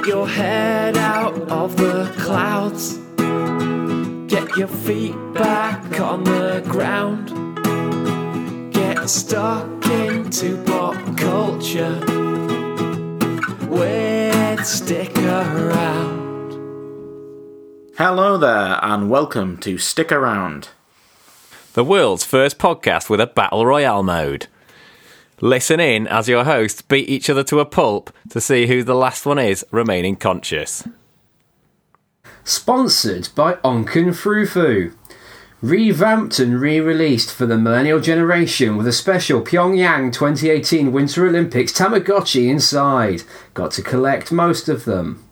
[0.00, 2.96] Get your head out of the clouds.
[4.32, 7.28] Get your feet back on the ground.
[8.72, 12.00] Get stuck into pop culture.
[13.68, 16.52] With Stick Around.
[17.98, 20.70] Hello there, and welcome to Stick Around.
[21.74, 24.46] the world's first podcast with a battle royale mode.
[25.42, 28.94] Listen in as your hosts beat each other to a pulp to see who the
[28.94, 30.86] last one is remaining conscious.
[32.44, 34.94] Sponsored by Onken Frufu.
[35.62, 41.72] Revamped and re released for the millennial generation with a special Pyongyang 2018 Winter Olympics
[41.72, 43.22] Tamagotchi inside.
[43.54, 45.24] Got to collect most of them.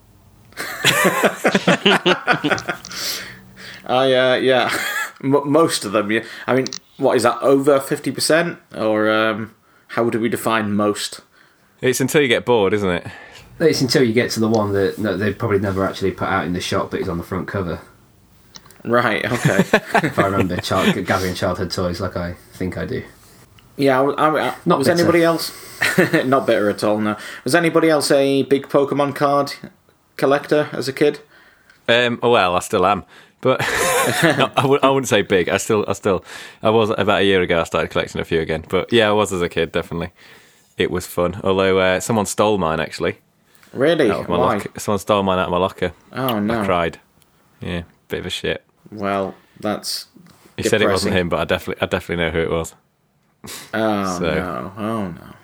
[3.87, 4.71] I, uh, yeah,
[5.23, 6.25] M- most of them, yeah.
[6.47, 6.66] I mean,
[6.99, 8.59] what is that, over 50%?
[8.77, 9.55] Or um,
[9.88, 11.20] how do we define most?
[11.80, 13.06] It's until you get bored, isn't it?
[13.60, 16.45] It's until you get to the one that no, they've probably never actually put out
[16.46, 17.80] in the shop, but is on the front cover.
[18.85, 19.59] Right, okay.
[20.07, 23.02] If I remember child, gathering childhood toys like I think I do.
[23.76, 25.01] yeah, I, I, I- Not was bitter.
[25.01, 25.52] anybody else?
[26.24, 27.16] Not bitter at all, no.
[27.45, 29.54] Was anybody else a big Pokemon card
[30.16, 31.20] collector as a kid?
[31.88, 33.04] Um, well, I still am,
[33.41, 33.67] but no,
[34.57, 35.49] I, w- I wouldn't say big.
[35.49, 36.25] I still, I still,
[36.63, 37.61] I was about a year ago.
[37.61, 39.73] I started collecting a few again, but yeah, I was as a kid.
[39.73, 40.11] Definitely,
[40.77, 41.41] it was fun.
[41.45, 43.19] Although uh, someone stole mine actually.
[43.73, 44.11] Really?
[44.11, 44.55] Out of my Why?
[44.57, 44.81] locker.
[44.81, 45.93] Someone stole mine out of my locker.
[46.13, 46.61] Oh, no.
[46.63, 47.01] I cried.
[47.61, 48.65] Yeah, bit of a shit.
[48.91, 50.07] Well, that's.
[50.57, 52.75] He said it wasn't him, but I definitely, I definitely know who it was.
[53.75, 54.73] Oh, So- no.
[54.77, 55.35] Oh, no.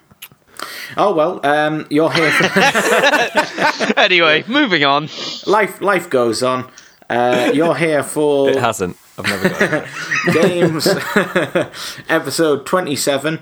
[0.96, 2.44] Oh, well, um, you're here for.
[3.98, 5.08] Anyway, moving on.
[5.46, 6.70] life, life goes on.
[7.08, 8.50] Uh, you're here for.
[8.50, 8.96] It hasn't.
[9.18, 10.32] I've never got it.
[10.42, 10.86] Games,
[12.08, 13.38] episode 27.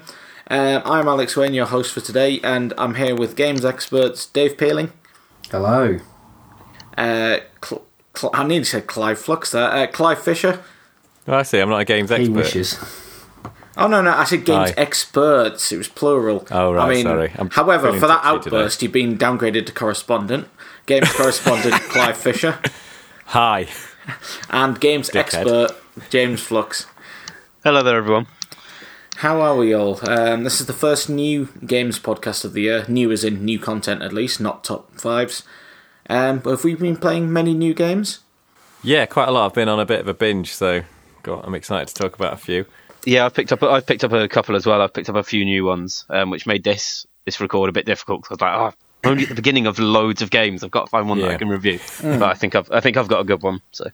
[0.48, 4.58] Um, I'm Alex Wayne, your host for today, and I'm here with games experts Dave
[4.58, 4.92] Peeling.
[5.50, 5.98] Hello.
[6.98, 9.70] Uh, Cl- Cl- I nearly said Clive Flux there.
[9.70, 10.60] Uh, Clive Fisher.
[11.26, 11.58] Oh, I see.
[11.60, 12.22] I'm not a games expert.
[12.34, 12.58] He expert.
[12.58, 12.98] wishes.
[13.78, 14.74] Oh, no, no, I said games Aye.
[14.76, 15.72] experts.
[15.72, 16.46] It was plural.
[16.50, 17.32] Oh, right, I mean, sorry.
[17.36, 18.56] I'm however, for that touchy today.
[18.56, 20.48] outburst, you've been downgraded to correspondent.
[20.84, 22.58] Games correspondent Clive Fisher.
[23.32, 23.68] Hi.
[24.50, 25.20] And games Dickhead.
[25.46, 25.70] expert
[26.10, 26.86] James Flux.
[27.62, 28.26] Hello there, everyone.
[29.18, 30.00] How are we all?
[30.10, 32.84] Um, this is the first new games podcast of the year.
[32.88, 35.44] New as in new content, at least, not top fives.
[36.10, 38.18] Um, but have we been playing many new games?
[38.82, 39.46] Yeah, quite a lot.
[39.46, 40.82] I've been on a bit of a binge, so
[41.22, 42.66] got, I'm excited to talk about a few.
[43.06, 43.62] Yeah, I've picked up.
[43.62, 44.82] I've picked up a couple as well.
[44.82, 47.86] I've picked up a few new ones, um, which made this this record a bit
[47.86, 48.22] difficult.
[48.24, 48.72] 'cause I was like, oh, I'm
[49.04, 50.62] only at the beginning of loads of games.
[50.62, 51.78] I've got to find one that I can review.
[52.02, 53.60] But I think I've I think I've got a good one.
[53.72, 53.90] So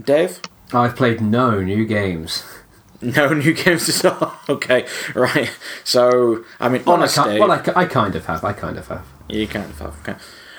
[0.00, 0.40] Dave?
[0.72, 2.44] I've played no new games.
[3.02, 4.34] No new games at all.
[4.48, 5.50] okay, right.
[5.82, 8.42] So, I mean, Well, I, honestly, ki- well I, I kind of have.
[8.44, 9.04] I kind of have.
[9.28, 9.98] you kind of have.
[10.00, 10.14] Okay.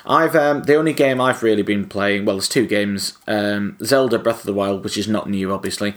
[0.06, 2.26] I've um, the only game I've really been playing.
[2.26, 5.96] Well, there's two games: um, Zelda Breath of the Wild, which is not new, obviously,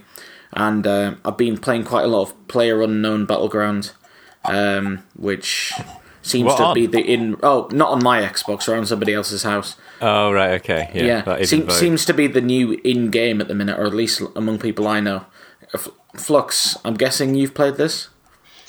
[0.54, 3.90] and um, I've been playing quite a lot of Player Unknown Battleground,
[4.46, 5.74] um, which
[6.28, 6.74] seems What to on?
[6.74, 7.36] be the in.
[7.42, 9.76] Oh, not on my Xbox or on somebody else's house.
[10.00, 10.90] Oh, right, okay.
[10.94, 13.78] Yeah, Yeah, that is Seem- seems to be the new in game at the minute,
[13.78, 15.24] or at least among people I know.
[16.16, 18.08] Flux, I'm guessing you've played this.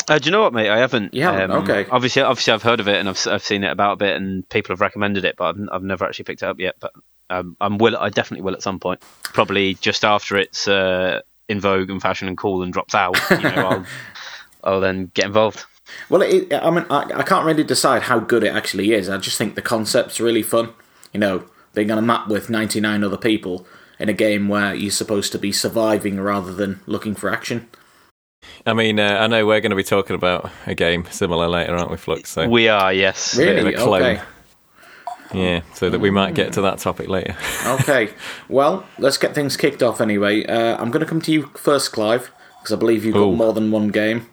[0.07, 0.69] uh, do you know what, mate?
[0.69, 1.13] I haven't.
[1.13, 1.31] Yeah.
[1.31, 1.69] haven't?
[1.69, 1.85] Okay.
[1.91, 4.15] Obviously, obviously, I've heard of it and I've s- I've seen it about a bit,
[4.17, 6.75] and people have recommended it, but I've, I've never actually picked it up yet.
[6.79, 6.93] But
[7.29, 7.95] um, I'm will.
[7.97, 9.01] I definitely will at some point.
[9.23, 13.15] Probably just after it's uh, in vogue and fashion and cool and drops out.
[13.31, 13.85] You know, I'll
[14.63, 15.65] I'll then get involved.
[16.09, 19.09] Well, it, I mean, I, I can't really decide how good it actually is.
[19.09, 20.69] I just think the concept's really fun.
[21.13, 23.65] You know, being on a map with 99 other people
[23.99, 27.67] in a game where you're supposed to be surviving rather than looking for action.
[28.65, 31.75] I mean, uh, I know we're going to be talking about a game similar later,
[31.75, 32.29] aren't we, Flux?
[32.29, 33.35] So, We are, yes.
[33.35, 33.75] bit of Really?
[33.75, 34.01] a clone.
[34.01, 34.21] Okay.
[35.33, 37.35] yeah, so that we might get to that topic later.
[37.81, 38.09] Okay.
[38.47, 40.45] well, let's get things kicked off anyway.
[40.45, 43.35] Uh, I'm going to come to you first, Clive, because I believe you've got Ooh.
[43.35, 44.27] more than one game.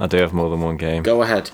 [0.00, 1.02] I do have more than one game.
[1.02, 1.50] Go ahead.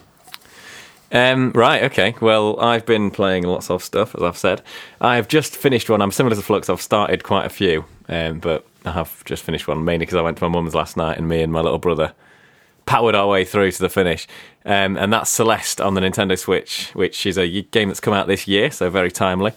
[1.12, 2.14] Um, right, okay.
[2.20, 4.62] Well, I've been playing lots of stuff, as I've said.
[5.00, 6.00] I've just finished one.
[6.00, 6.70] I'm similar to Flux.
[6.70, 10.22] I've started quite a few, um, but I have just finished one mainly because I
[10.22, 12.12] went to my mum's last night and me and my little brother
[12.86, 14.28] powered our way through to the finish.
[14.64, 18.28] Um, and that's Celeste on the Nintendo Switch, which is a game that's come out
[18.28, 19.52] this year, so very timely.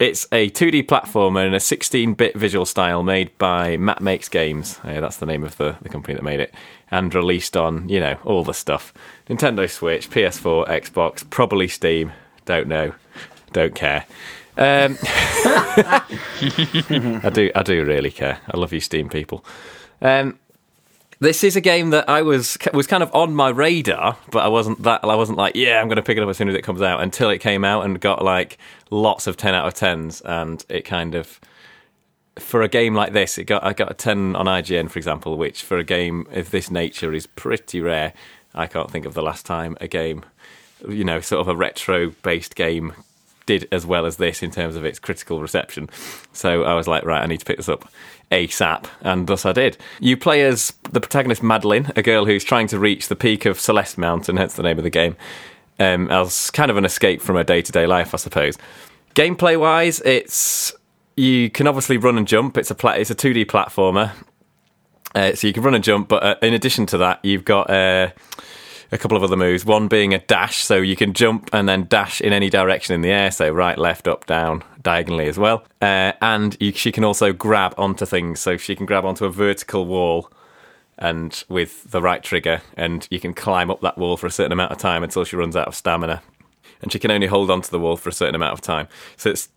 [0.00, 4.80] It's a 2D platformer in a 16 bit visual style made by Matt Makes Games.
[4.82, 6.54] Uh, that's the name of the, the company that made it.
[6.90, 8.94] And released on, you know, all the stuff
[9.28, 12.12] Nintendo Switch, PS4, Xbox, probably Steam.
[12.46, 12.94] Don't know.
[13.52, 14.06] Don't care.
[14.56, 17.50] Um, I do.
[17.54, 18.38] I do really care.
[18.50, 19.44] I love you, Steam people.
[20.00, 20.38] Um,
[21.22, 24.48] This is a game that I was was kind of on my radar, but I
[24.48, 26.54] wasn't that I wasn't like, yeah, I'm going to pick it up as soon as
[26.54, 28.56] it comes out until it came out and got like
[28.90, 31.38] lots of 10 out of 10s and it kind of
[32.38, 35.36] for a game like this, it got I got a 10 on IGN for example,
[35.36, 38.14] which for a game of this nature is pretty rare.
[38.54, 40.24] I can't think of the last time a game,
[40.88, 42.94] you know, sort of a retro based game
[43.50, 45.88] did as well as this in terms of its critical reception.
[46.32, 47.90] So I was like, right, I need to pick this up
[48.30, 49.76] ASAP, and thus I did.
[49.98, 53.58] You play as the protagonist Madeline, a girl who's trying to reach the peak of
[53.58, 55.16] Celeste Mountain, hence the name of the game,
[55.80, 58.56] um, as kind of an escape from her day to day life, I suppose.
[59.16, 60.72] Gameplay wise, it's
[61.16, 62.56] you can obviously run and jump.
[62.56, 64.12] It's a pla- it's a two D platformer,
[65.16, 66.08] uh, so you can run and jump.
[66.08, 67.68] But uh, in addition to that, you've got.
[67.68, 68.10] Uh,
[68.92, 69.64] a couple of other moves.
[69.64, 73.00] One being a dash, so you can jump and then dash in any direction in
[73.00, 75.64] the air, so right, left, up, down, diagonally as well.
[75.80, 79.30] Uh, and you, she can also grab onto things, so she can grab onto a
[79.30, 80.30] vertical wall
[80.98, 84.52] and with the right trigger, and you can climb up that wall for a certain
[84.52, 86.22] amount of time until she runs out of stamina.
[86.82, 88.88] And she can only hold onto the wall for a certain amount of time.
[89.16, 89.48] So it's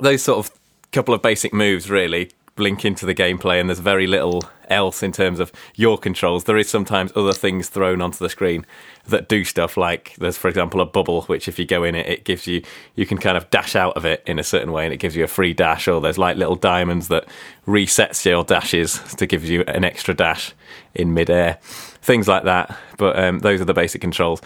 [0.00, 0.56] those sort of
[0.92, 5.12] couple of basic moves really link into the gameplay, and there's very little else in
[5.12, 6.44] terms of your controls.
[6.44, 8.66] There is sometimes other things thrown onto the screen
[9.06, 12.06] that do stuff like there's, for example, a bubble, which if you go in it,
[12.06, 12.62] it gives you,
[12.94, 15.16] you can kind of dash out of it in a certain way and it gives
[15.16, 17.26] you a free dash, or there's like little diamonds that
[17.66, 20.52] resets your dashes to give you an extra dash
[20.94, 21.58] in midair.
[22.02, 22.76] Things like that.
[22.96, 24.40] But um, those are the basic controls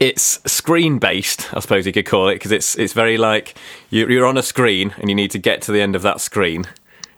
[0.00, 3.56] it's screen based, I suppose you could call it, because it's it's very like
[3.90, 6.66] you're on a screen and you need to get to the end of that screen,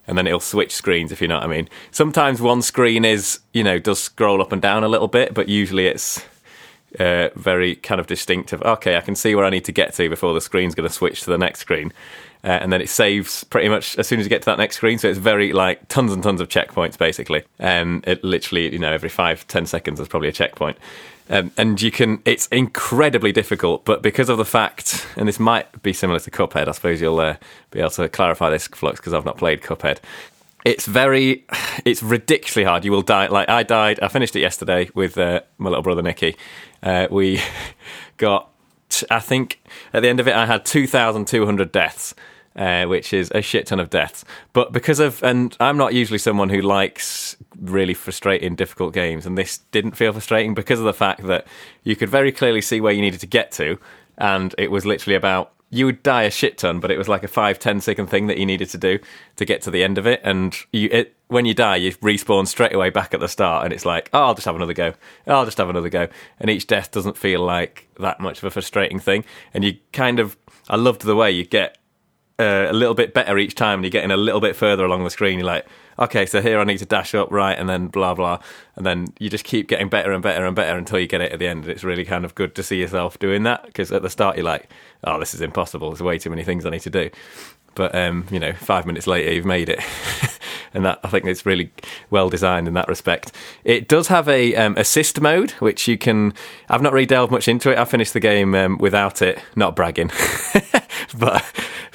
[0.06, 1.68] and then it'll switch screens if you know what I mean.
[1.90, 5.48] Sometimes one screen is you know does scroll up and down a little bit, but
[5.48, 6.24] usually it's
[6.98, 8.62] uh, very kind of distinctive.
[8.62, 10.94] Okay, I can see where I need to get to before the screen's going to
[10.94, 11.92] switch to the next screen.
[12.42, 14.76] Uh, and then it saves pretty much as soon as you get to that next
[14.76, 14.98] screen.
[14.98, 17.44] So it's very like tons and tons of checkpoints basically.
[17.58, 20.78] And it literally, you know, every five ten seconds there's probably a checkpoint.
[21.30, 25.80] Um, and you can, it's incredibly difficult, but because of the fact, and this might
[25.80, 27.36] be similar to Cuphead, I suppose you'll uh,
[27.70, 29.98] be able to clarify this, Flux, because I've not played Cuphead.
[30.64, 31.46] It's very,
[31.84, 32.84] it's ridiculously hard.
[32.84, 33.28] You will die.
[33.28, 34.00] Like I died.
[34.00, 36.36] I finished it yesterday with uh, my little brother Nicky.
[36.82, 37.40] Uh, we
[38.16, 38.50] got,
[39.08, 39.62] I think,
[39.92, 42.14] at the end of it, I had two thousand two hundred deaths,
[42.56, 44.24] uh, which is a shit ton of deaths.
[44.52, 49.36] But because of, and I'm not usually someone who likes really frustrating, difficult games, and
[49.38, 51.46] this didn't feel frustrating because of the fact that
[51.84, 53.78] you could very clearly see where you needed to get to,
[54.18, 57.22] and it was literally about you would die a shit ton, but it was like
[57.22, 58.98] a five ten second thing that you needed to do
[59.36, 62.46] to get to the end of it, and you it, when you die, you respawn
[62.46, 64.94] straight away back at the start, and it's like, oh, I'll just have another go,
[65.28, 66.08] oh, I'll just have another go,
[66.40, 69.24] and each death doesn't feel like that much of a frustrating thing,
[69.54, 70.36] and you kind of,
[70.68, 71.78] I loved the way you get
[72.40, 75.04] uh, a little bit better each time and you're getting a little bit further along
[75.04, 75.38] the screen.
[75.38, 75.66] You're like,
[75.98, 78.38] okay, so here I need to dash up, right, and then blah, blah.
[78.76, 81.32] And then you just keep getting better and better and better until you get it
[81.32, 81.68] at the end.
[81.68, 84.44] It's really kind of good to see yourself doing that because at the start you're
[84.44, 84.70] like,
[85.04, 85.90] oh, this is impossible.
[85.90, 87.10] There's way too many things I need to do.
[87.74, 89.80] But, um, you know, five minutes later, you've made it.
[90.74, 91.70] and that I think it's really
[92.10, 93.32] well designed in that respect.
[93.64, 96.34] It does have a um, assist mode, which you can.
[96.68, 97.78] I've not really delved much into it.
[97.78, 99.40] I finished the game um, without it.
[99.56, 100.10] Not bragging,
[101.18, 101.44] but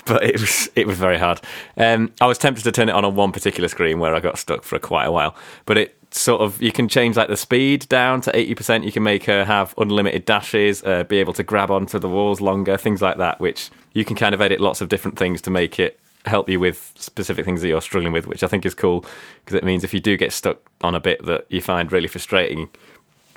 [0.13, 1.41] but it was it was very hard.
[1.77, 4.37] Um, I was tempted to turn it on on one particular screen where I got
[4.37, 5.35] stuck for quite a while,
[5.65, 9.03] but it sort of you can change like the speed down to 80% you can
[9.03, 13.01] make her have unlimited dashes uh, be able to grab onto the walls longer things
[13.01, 15.99] like that which you can kind of edit lots of different things to make it
[16.25, 19.03] help you with specific things that you're struggling with which i think is cool
[19.43, 22.07] because it means if you do get stuck on a bit that you find really
[22.07, 22.69] frustrating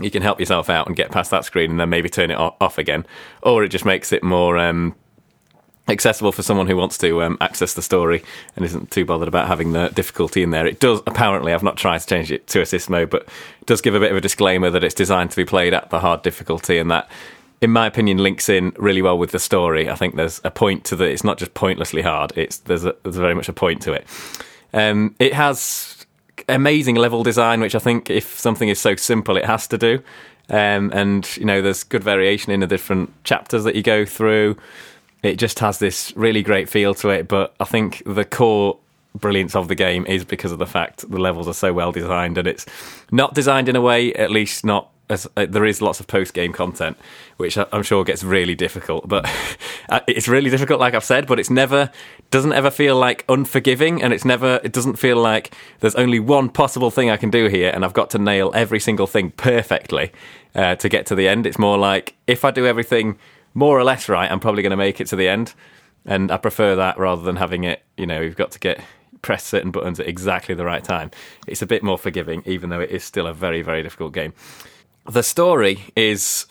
[0.01, 2.37] you can help yourself out and get past that screen and then maybe turn it
[2.37, 3.05] off again.
[3.43, 4.95] Or it just makes it more um,
[5.89, 8.23] accessible for someone who wants to um, access the story
[8.57, 10.67] and isn't too bothered about having the difficulty in there.
[10.67, 11.53] It does apparently.
[11.53, 13.29] I've not tried to change it to assist mode, but
[13.67, 16.01] does give a bit of a disclaimer that it's designed to be played at the
[16.01, 17.09] hard difficulty, and that,
[17.61, 19.89] in my opinion, links in really well with the story.
[19.89, 21.09] I think there's a point to that.
[21.09, 22.33] It's not just pointlessly hard.
[22.37, 24.07] It's there's a, there's very much a point to it.
[24.73, 26.07] Um, it has
[26.49, 30.03] amazing level design, which I think if something is so simple, it has to do.
[30.51, 34.57] Um, and you know, there's good variation in the different chapters that you go through
[35.23, 37.29] it just has this really great feel to it.
[37.29, 38.79] But I think the core
[39.15, 42.39] brilliance of the game is because of the fact the levels are so well designed,
[42.39, 42.67] and it's
[43.11, 44.91] not designed in a way, at least not.
[45.11, 46.99] As, uh, there is lots of post game content,
[47.39, 49.09] which I'm sure gets really difficult.
[49.09, 49.27] But
[49.89, 51.27] uh, it's really difficult, like I've said.
[51.27, 51.91] But it's never
[52.31, 56.51] doesn't ever feel like unforgiving, and it's never it doesn't feel like there's only one
[56.51, 60.13] possible thing I can do here, and I've got to nail every single thing perfectly
[60.55, 61.47] uh, to get to the end.
[61.47, 63.19] It's more like if I do everything
[63.55, 65.55] more or less right, I'm probably going to make it to the end.
[66.05, 68.81] And I prefer that rather than having it, you know, you've got to get
[69.21, 71.11] press certain buttons at exactly the right time.
[71.47, 74.33] It's a bit more forgiving, even though it is still a very, very difficult game.
[75.07, 76.47] The story is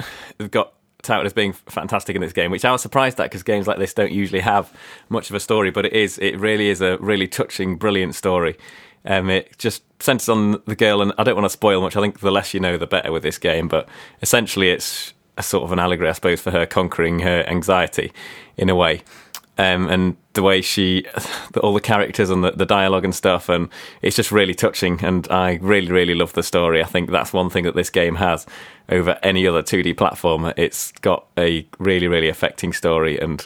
[0.51, 0.73] got
[1.03, 3.77] touted as being fantastic in this game, which I was surprised at because games like
[3.77, 4.71] this don't usually have
[5.09, 6.17] much of a story, but it is.
[6.19, 8.57] It really is a really touching, brilliant story.
[9.05, 11.95] Um, it just centers on the girl, and I don't want to spoil much.
[11.95, 13.67] I think the less you know, the better with this game.
[13.67, 13.87] But
[14.21, 18.11] essentially, it's a sort of an allegory, I suppose, for her conquering her anxiety
[18.57, 19.03] in a way.
[19.59, 21.05] Um, and the way she,
[21.63, 23.69] all the characters and the, the dialogue and stuff, and
[24.01, 25.03] it's just really touching.
[25.03, 26.81] And I really, really love the story.
[26.81, 28.45] I think that's one thing that this game has
[28.89, 30.53] over any other 2D platformer.
[30.57, 33.45] It's got a really, really affecting story, and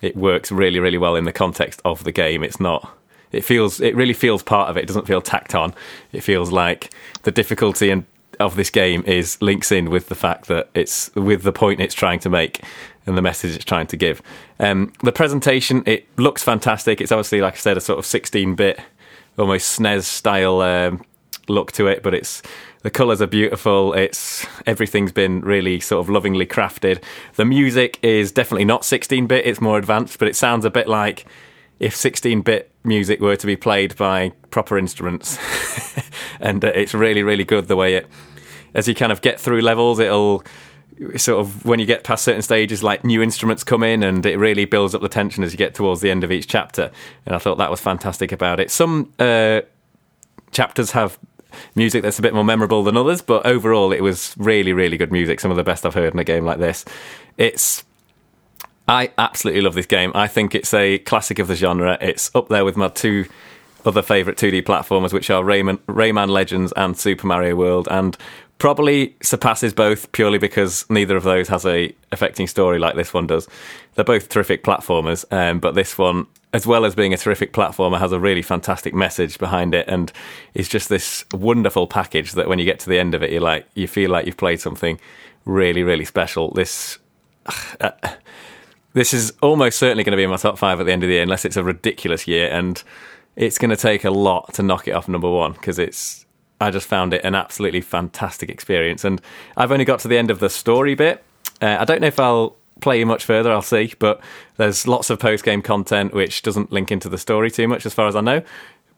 [0.00, 2.42] it works really, really well in the context of the game.
[2.42, 2.98] It's not.
[3.30, 3.80] It feels.
[3.80, 4.82] It really feels part of it.
[4.82, 5.74] It doesn't feel tacked on.
[6.12, 8.04] It feels like the difficulty and
[8.40, 11.94] of this game is links in with the fact that it's with the point it's
[11.94, 12.62] trying to make
[13.06, 14.22] and the message it's trying to give.
[14.58, 17.00] Um, the presentation it looks fantastic.
[17.00, 18.80] It's obviously, like I said, a sort of 16-bit,
[19.38, 21.04] almost SNES style um,
[21.48, 22.42] look to it, but it's
[22.82, 23.92] the colours are beautiful.
[23.92, 27.02] It's everything's been really sort of lovingly crafted.
[27.34, 31.26] The music is definitely not 16-bit; it's more advanced, but it sounds a bit like
[31.78, 35.38] if 16-bit music were to be played by proper instruments.
[36.40, 38.06] and uh, it's really, really good the way it,
[38.74, 40.42] as you kind of get through levels, it'll
[41.16, 44.36] sort of when you get past certain stages, like new instruments come in, and it
[44.36, 46.90] really builds up the tension as you get towards the end of each chapter.
[47.26, 48.70] And I thought that was fantastic about it.
[48.70, 49.62] Some uh,
[50.50, 51.18] chapters have
[51.74, 55.12] music that's a bit more memorable than others, but overall, it was really, really good
[55.12, 55.40] music.
[55.40, 56.84] Some of the best I've heard in a game like this.
[57.36, 57.84] It's
[58.88, 60.12] I absolutely love this game.
[60.14, 61.96] I think it's a classic of the genre.
[62.00, 63.26] It's up there with my two
[63.84, 68.16] other favourite 2D platformers, which are Rayman, Rayman Legends and Super Mario World, and
[68.58, 73.26] probably surpasses both purely because neither of those has a affecting story like this one
[73.26, 73.48] does.
[73.94, 77.98] They're both terrific platformers, um, but this one, as well as being a terrific platformer,
[77.98, 80.12] has a really fantastic message behind it, and
[80.54, 83.40] is just this wonderful package that when you get to the end of it, you
[83.40, 85.00] like you feel like you've played something
[85.44, 86.50] really, really special.
[86.52, 86.98] This.
[87.80, 87.90] Uh,
[88.92, 91.08] this is almost certainly going to be in my top five at the end of
[91.08, 92.82] the year, unless it's a ridiculous year, and
[93.36, 96.26] it's going to take a lot to knock it off number one because it's.
[96.60, 99.20] I just found it an absolutely fantastic experience, and
[99.56, 101.24] I've only got to the end of the story bit.
[101.60, 103.50] Uh, I don't know if I'll play you much further.
[103.50, 104.20] I'll see, but
[104.58, 107.94] there's lots of post game content which doesn't link into the story too much, as
[107.94, 108.42] far as I know.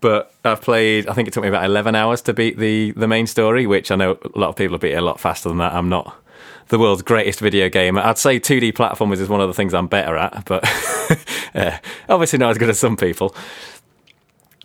[0.01, 1.09] But I've played.
[1.09, 3.91] I think it took me about eleven hours to beat the the main story, which
[3.91, 5.73] I know a lot of people have beat it a lot faster than that.
[5.73, 6.15] I'm not
[6.69, 7.99] the world's greatest video game.
[7.99, 10.65] I'd say 2D platformers is one of the things I'm better at, but
[11.55, 11.79] uh,
[12.09, 13.35] obviously not as good as some people.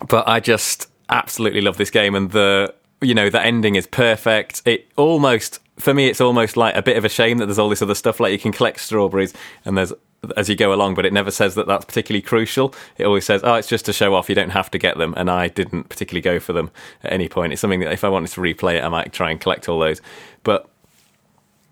[0.08, 4.62] But I just absolutely love this game, and the you know the ending is perfect.
[4.64, 7.68] It almost for me, it's almost like a bit of a shame that there's all
[7.68, 8.20] this other stuff.
[8.20, 9.92] Like you can collect strawberries, and there's
[10.36, 12.74] as you go along, but it never says that that's particularly crucial.
[12.98, 14.28] It always says, "Oh, it's just to show off.
[14.28, 16.70] You don't have to get them." And I didn't particularly go for them
[17.02, 17.52] at any point.
[17.52, 19.78] It's something that if I wanted to replay it, I might try and collect all
[19.78, 20.00] those.
[20.42, 20.69] But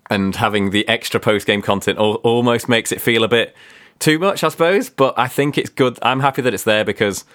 [0.09, 3.55] and having the extra post game content al- almost makes it feel a bit
[3.99, 4.89] too much, I suppose.
[4.89, 5.99] But I think it's good.
[6.01, 7.25] I'm happy that it's there because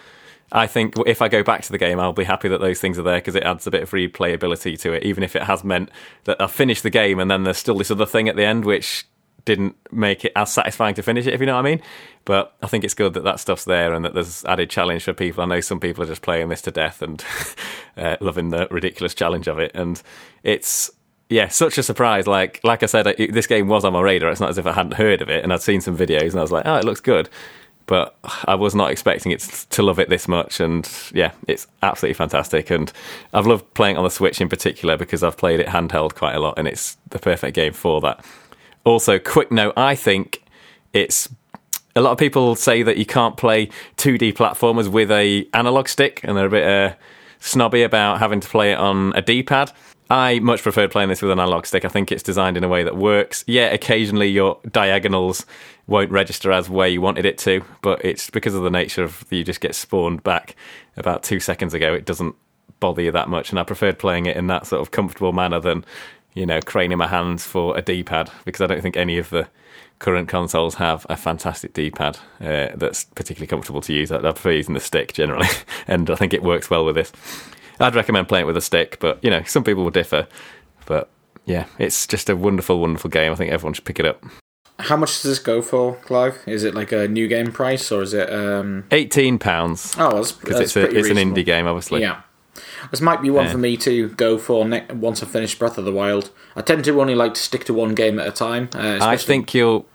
[0.53, 2.99] I think if I go back to the game, I'll be happy that those things
[2.99, 5.65] are there because it adds a bit of replayability to it, even if it has
[5.65, 5.91] meant
[6.25, 8.65] that I've finished the game and then there's still this other thing at the end
[8.65, 9.07] which
[9.45, 11.83] didn't make it as satisfying to finish it, if you know what I mean.
[12.25, 15.13] But I think it's good that that stuff's there and that there's added challenge for
[15.13, 15.43] people.
[15.43, 17.23] I know some people are just playing this to death and
[17.97, 20.01] uh, loving the ridiculous challenge of it, and
[20.43, 20.91] it's
[21.29, 22.27] yeah, such a surprise.
[22.27, 24.31] Like like I said, this game was on my radar.
[24.31, 26.39] It's not as if I hadn't heard of it, and I'd seen some videos, and
[26.39, 27.29] I was like, oh, it looks good.
[27.87, 28.17] But
[28.47, 29.41] I was not expecting it
[29.71, 32.71] to love it this much, and yeah, it's absolutely fantastic.
[32.71, 32.91] And
[33.33, 36.41] I've loved playing on the Switch in particular because I've played it handheld quite a
[36.41, 38.25] lot, and it's the perfect game for that.
[38.85, 40.43] Also, quick note: I think
[40.93, 41.29] it's
[41.97, 43.67] a lot of people say that you can't play
[43.97, 46.95] 2D platformers with a analog stick, and they're a bit uh,
[47.39, 49.73] snobby about having to play it on a D-pad.
[50.11, 51.85] I much prefer playing this with an analog stick.
[51.85, 53.43] I think it's designed in a way that works.
[53.47, 55.47] Yeah, occasionally your diagonals
[55.87, 59.25] won't register as where you wanted it to, but it's because of the nature of
[59.31, 60.57] you just get spawned back
[60.97, 61.93] about two seconds ago.
[61.95, 62.35] It doesn't
[62.81, 65.59] bother you that much, and I preferred playing it in that sort of comfortable manner
[65.59, 65.85] than
[66.35, 69.49] you know craning my hands for a D-pad because I don't think any of the
[70.01, 74.13] current consoles have a fantastic D-pad uh, that's particularly comfortable to use.
[74.13, 75.49] I prefer using the stick generally,
[75.87, 77.13] and I think it works well with this.
[77.81, 80.27] I'd recommend playing it with a stick, but you know, some people will differ.
[80.87, 81.09] But
[81.45, 83.33] yeah, it's just a wonderful, wonderful game.
[83.33, 84.23] I think everyone should pick it up.
[84.81, 86.39] How much does this go for, Clive?
[86.47, 88.29] Is it like a new game price or is it?
[88.33, 89.95] um Eighteen pounds.
[89.99, 92.01] Oh, because it's a it's an indie game, obviously.
[92.01, 92.23] Yeah,
[92.91, 93.53] this might be one Yeah.
[93.53, 96.31] for me to go for ne- once I finish Breath of the Wild.
[96.57, 98.69] I tend to only like to stick to one game at a time.
[98.75, 99.87] Uh, I think you'll.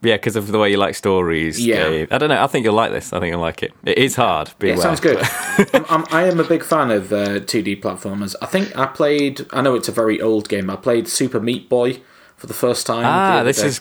[0.00, 1.58] Yeah, because of the way you like stories.
[1.64, 2.06] Yeah.
[2.10, 2.40] I don't know.
[2.42, 3.12] I think you'll like this.
[3.12, 3.72] I think you'll like it.
[3.84, 4.48] It is hard.
[4.48, 4.76] Yeah, Beware.
[4.76, 5.18] it sounds good.
[5.74, 8.36] I'm, I'm, I am a big fan of uh, 2D platformers.
[8.40, 9.44] I think I played.
[9.52, 10.70] I know it's a very old game.
[10.70, 12.00] I played Super Meat Boy
[12.36, 13.04] for the first time.
[13.04, 13.66] Ah, this day.
[13.68, 13.80] is.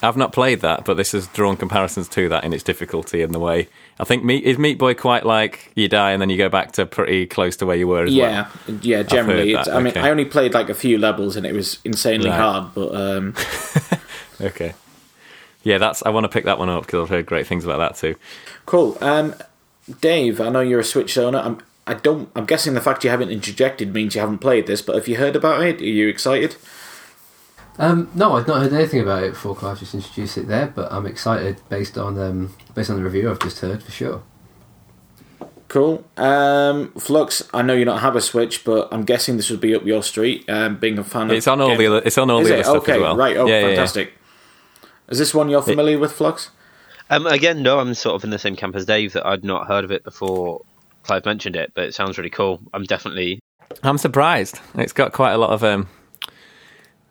[0.00, 3.34] I've not played that, but this has drawn comparisons to that in its difficulty and
[3.34, 3.68] the way.
[3.98, 6.72] I think Meat is Meat Boy quite like you die and then you go back
[6.72, 8.16] to pretty close to where you were as well.
[8.18, 8.48] Yeah,
[8.82, 9.02] yeah.
[9.02, 10.00] Generally, I mean, okay.
[10.00, 12.38] I only played like a few levels and it was insanely Right.
[12.38, 12.74] hard.
[12.74, 13.34] But um,
[14.40, 14.74] Okay.
[15.62, 16.02] Yeah, that's.
[16.06, 18.16] I want to pick that one up because I've heard great things about that too.
[18.66, 18.96] cool.
[19.00, 19.34] Um,
[20.00, 21.38] Dave, I know you're a Switch owner.
[21.38, 21.58] I'm.
[21.86, 22.30] I don't.
[22.36, 24.82] I'm guessing the fact you haven't interjected means you haven't played this.
[24.82, 25.80] But have you heard about it?
[25.80, 26.56] Are you excited?
[27.78, 30.92] Um, no, I've not heard anything about it before Clive just introduced it there, but
[30.92, 34.22] I'm excited based on um, based on the review I've just heard for sure.
[35.68, 36.04] Cool.
[36.16, 39.74] Um, Flux, I know you don't have a Switch, but I'm guessing this would be
[39.74, 40.48] up your street.
[40.48, 42.02] Um, being a fan of It's on all the game- other.
[42.06, 42.60] It's on all Is the it?
[42.60, 43.16] other stuff okay, as well.
[43.16, 43.36] right.
[43.36, 44.06] Oh, Yeah, yeah, yeah.
[45.08, 45.12] Fantastic.
[45.12, 46.50] Is this one you're familiar with, Flux?
[47.10, 49.66] Um, again, no, I'm sort of in the same camp as Dave that I'd not
[49.66, 50.62] heard of it before
[51.04, 52.60] Clive mentioned it, but it sounds really cool.
[52.74, 53.40] I'm definitely
[53.82, 54.60] I'm surprised.
[54.74, 55.64] It's got quite a lot of.
[55.64, 55.88] Um,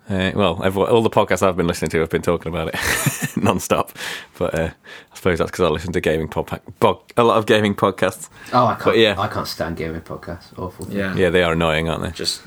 [0.09, 3.37] uh, well, everyone, all the podcasts I've been listening to have been talking about it
[3.37, 3.91] non-stop.
[4.37, 4.69] But uh,
[5.11, 8.29] I suppose that's because I listen to gaming pod, pod, a lot of gaming podcasts.
[8.53, 8.85] Oh, I can't.
[8.85, 9.15] But yeah.
[9.19, 10.57] I can't stand gaming podcasts.
[10.57, 10.87] Awful.
[10.89, 11.13] Yeah.
[11.15, 12.11] Yeah, they are annoying, aren't they?
[12.11, 12.41] Just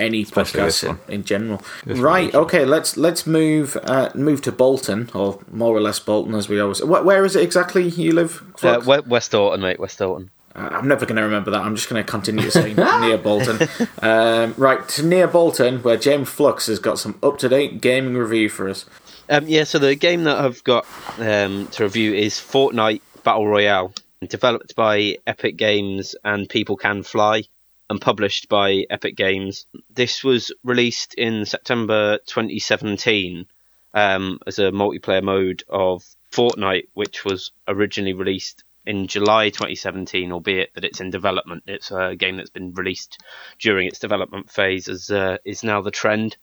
[0.00, 1.62] any Especially podcast in, in general.
[1.84, 2.32] This right.
[2.32, 2.44] one.
[2.44, 2.64] Okay.
[2.64, 6.80] Let's let's move uh, move to Bolton, or more or less Bolton, as we always.
[6.80, 8.42] Wh- where is it exactly you live?
[8.62, 9.06] uh, Flux?
[9.06, 9.78] Westhoughton, mate.
[9.78, 10.30] Westhoughton.
[10.54, 11.60] Uh, I'm never going to remember that.
[11.60, 13.68] I'm just going to continue to say near Bolton.
[14.02, 18.16] Um, right to near Bolton, where James Flux has got some up to date gaming
[18.16, 18.84] review for us.
[19.28, 20.86] Um, yeah, so the game that I've got
[21.18, 23.94] um, to review is Fortnite Battle Royale,
[24.28, 27.44] developed by Epic Games and People Can Fly,
[27.90, 29.66] and published by Epic Games.
[29.90, 33.46] This was released in September 2017
[33.92, 40.72] um, as a multiplayer mode of Fortnite, which was originally released in July 2017, albeit
[40.74, 41.64] that it's in development.
[41.66, 43.18] It's a game that's been released
[43.58, 46.36] during its development phase, as uh, is now the trend.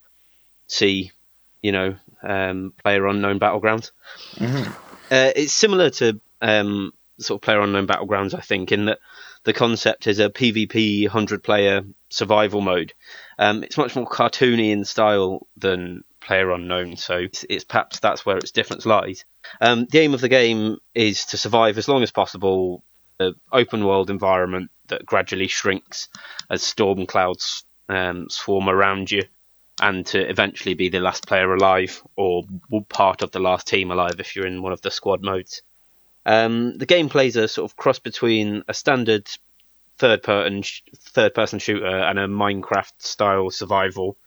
[0.67, 1.11] See,
[1.61, 3.91] you know, um, player unknown battlegrounds.
[5.10, 8.99] Uh, it's similar to um, sort of player unknown battlegrounds, I think, in that
[9.47, 12.93] the concept is a PvP 100 player survival mode.
[13.39, 18.25] Um, it's much more cartoony in style than player unknown, so it's, it's perhaps that's
[18.25, 19.23] where its difference lies.
[19.62, 22.83] Um, the aim of the game is to survive as long as possible,
[23.21, 26.10] an open world environment that gradually shrinks
[26.49, 29.23] as storm clouds um, swarm around you
[29.79, 32.43] and to eventually be the last player alive or
[32.89, 35.62] part of the last team alive if you're in one of the squad modes.
[36.27, 39.29] Um, the gameplay is a sort of cross between a standard
[39.97, 40.61] third person
[40.99, 44.17] third person shooter and a Minecraft style survival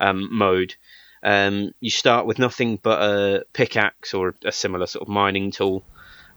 [0.00, 0.74] um, mode.
[1.22, 5.84] Um, you start with nothing but a pickaxe or a similar sort of mining tool,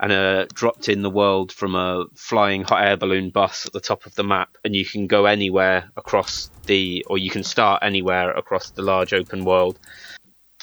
[0.02, 3.80] and are dropped in the world from a flying hot air balloon bus at the
[3.80, 7.84] top of the map, and you can go anywhere across the, or you can start
[7.84, 9.80] anywhere across the large open world.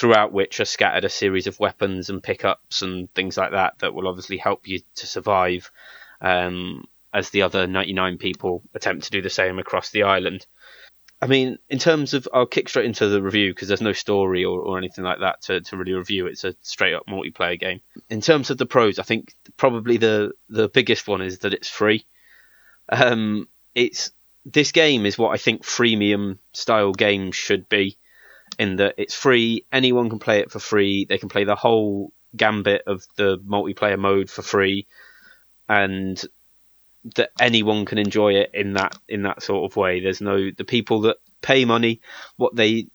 [0.03, 3.95] Throughout which are scattered a series of weapons and pickups and things like that that
[3.95, 5.71] will obviously help you to survive,
[6.21, 10.45] um, as the other 99 people attempt to do the same across the island.
[11.21, 14.45] I mean, in terms of, I'll kick straight into the review because there's no story
[14.45, 16.27] or, or anything like that to, to really review.
[16.27, 17.81] It's a straight up multiplayer game.
[18.11, 21.69] In terms of the pros, I think probably the the biggest one is that it's
[21.69, 22.05] free.
[22.89, 24.11] Um, it's
[24.45, 27.99] this game is what I think freemium style games should be,
[28.59, 29.65] in that it's free.
[29.73, 31.05] Anyone can play it for free.
[31.05, 34.87] They can play the whole gambit of the multiplayer mode for free,
[35.69, 36.23] and
[37.17, 40.01] that anyone can enjoy it in that in that sort of way.
[40.01, 42.01] There's no the people that pay money,
[42.37, 42.87] what they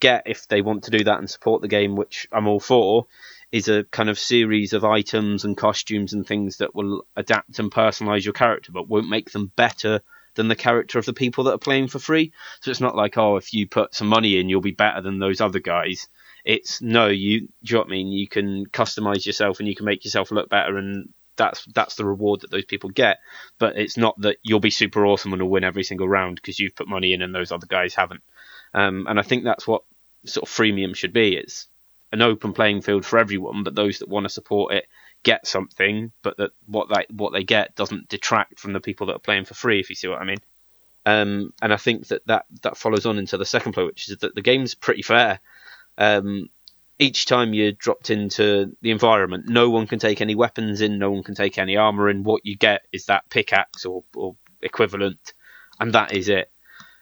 [0.00, 3.06] get if they want to do that and support the game, which I'm all for,
[3.52, 7.70] is a kind of series of items and costumes and things that will adapt and
[7.70, 10.00] personalize your character, but won't make them better
[10.36, 12.32] than the character of the people that are playing for free.
[12.60, 15.18] So it's not like, oh, if you put some money in, you'll be better than
[15.18, 16.08] those other guys.
[16.44, 18.12] It's no, you, do you know I mean?
[18.12, 22.04] You can customize yourself and you can make yourself look better, and that's that's the
[22.04, 23.18] reward that those people get.
[23.58, 26.60] But it's not that you'll be super awesome and will win every single round because
[26.60, 28.22] you've put money in and those other guys haven't.
[28.74, 29.82] Um, and I think that's what
[30.24, 31.36] sort of freemium should be.
[31.36, 31.66] It's
[32.12, 34.86] an open playing field for everyone, but those that want to support it
[35.22, 39.16] get something, but that what they what they get doesn't detract from the people that
[39.16, 39.80] are playing for free.
[39.80, 40.38] If you see what I mean.
[41.04, 44.18] Um, and I think that, that that follows on into the second play, which is
[44.18, 45.38] that the game's pretty fair.
[45.96, 46.48] Um,
[46.98, 51.10] each time you're dropped into the environment, no one can take any weapons in, no
[51.10, 52.24] one can take any armor in.
[52.24, 55.32] What you get is that pickaxe or, or equivalent,
[55.78, 56.50] and that is it.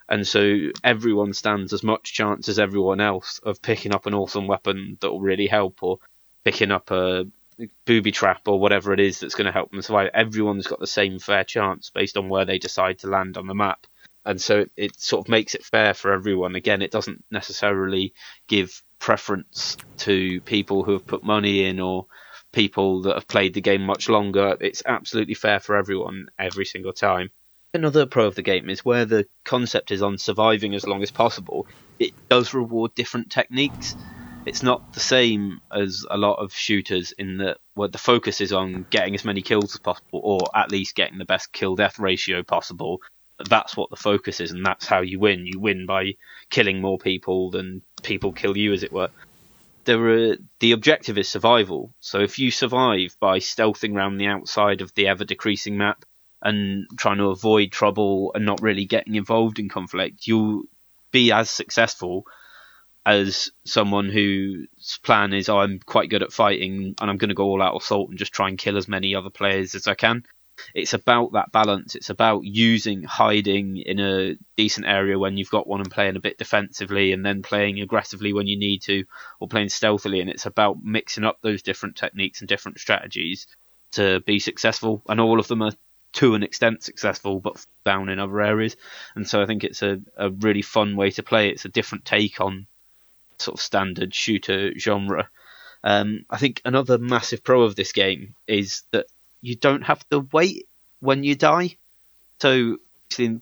[0.08, 4.46] And so everyone stands as much chance as everyone else of picking up an awesome
[4.46, 5.98] weapon that will really help, or
[6.44, 7.24] picking up a
[7.84, 10.10] booby trap or whatever it is that's going to help them survive.
[10.14, 13.54] Everyone's got the same fair chance based on where they decide to land on the
[13.54, 13.86] map.
[14.24, 16.54] And so it, it sort of makes it fair for everyone.
[16.54, 18.14] Again, it doesn't necessarily
[18.48, 22.06] give preference to people who have put money in or
[22.52, 24.56] people that have played the game much longer.
[24.60, 27.30] It's absolutely fair for everyone every single time.
[27.74, 31.10] Another pro of the game is where the concept is on surviving as long as
[31.10, 31.66] possible,
[31.98, 33.96] it does reward different techniques.
[34.46, 38.52] It's not the same as a lot of shooters in that where the focus is
[38.52, 41.98] on getting as many kills as possible, or at least getting the best kill death
[41.98, 43.00] ratio possible.
[43.48, 45.46] That's what the focus is, and that's how you win.
[45.46, 46.14] You win by
[46.50, 49.10] killing more people than people kill you, as it were
[49.84, 51.92] there are, the objective is survival.
[52.00, 56.04] So if you survive by stealthing around the outside of the ever decreasing map
[56.42, 60.62] and trying to avoid trouble and not really getting involved in conflict, you'll
[61.10, 62.26] be as successful
[63.06, 67.34] as someone whose plan is, oh, I'm quite good at fighting and I'm going to
[67.34, 69.94] go all out assault and just try and kill as many other players as I
[69.94, 70.24] can
[70.74, 71.94] it's about that balance.
[71.94, 76.20] It's about using hiding in a decent area when you've got one and playing a
[76.20, 79.04] bit defensively and then playing aggressively when you need to
[79.40, 80.20] or playing stealthily.
[80.20, 83.46] And it's about mixing up those different techniques and different strategies
[83.92, 85.02] to be successful.
[85.08, 85.72] And all of them are
[86.14, 88.76] to an extent successful, but down in other areas.
[89.16, 91.48] And so I think it's a, a really fun way to play.
[91.48, 92.66] It's a different take on
[93.40, 95.28] sort of standard shooter genre.
[95.82, 99.06] Um, I think another massive pro of this game is that
[99.40, 100.66] you don't have to wait
[101.00, 101.76] when you die.
[102.40, 102.78] So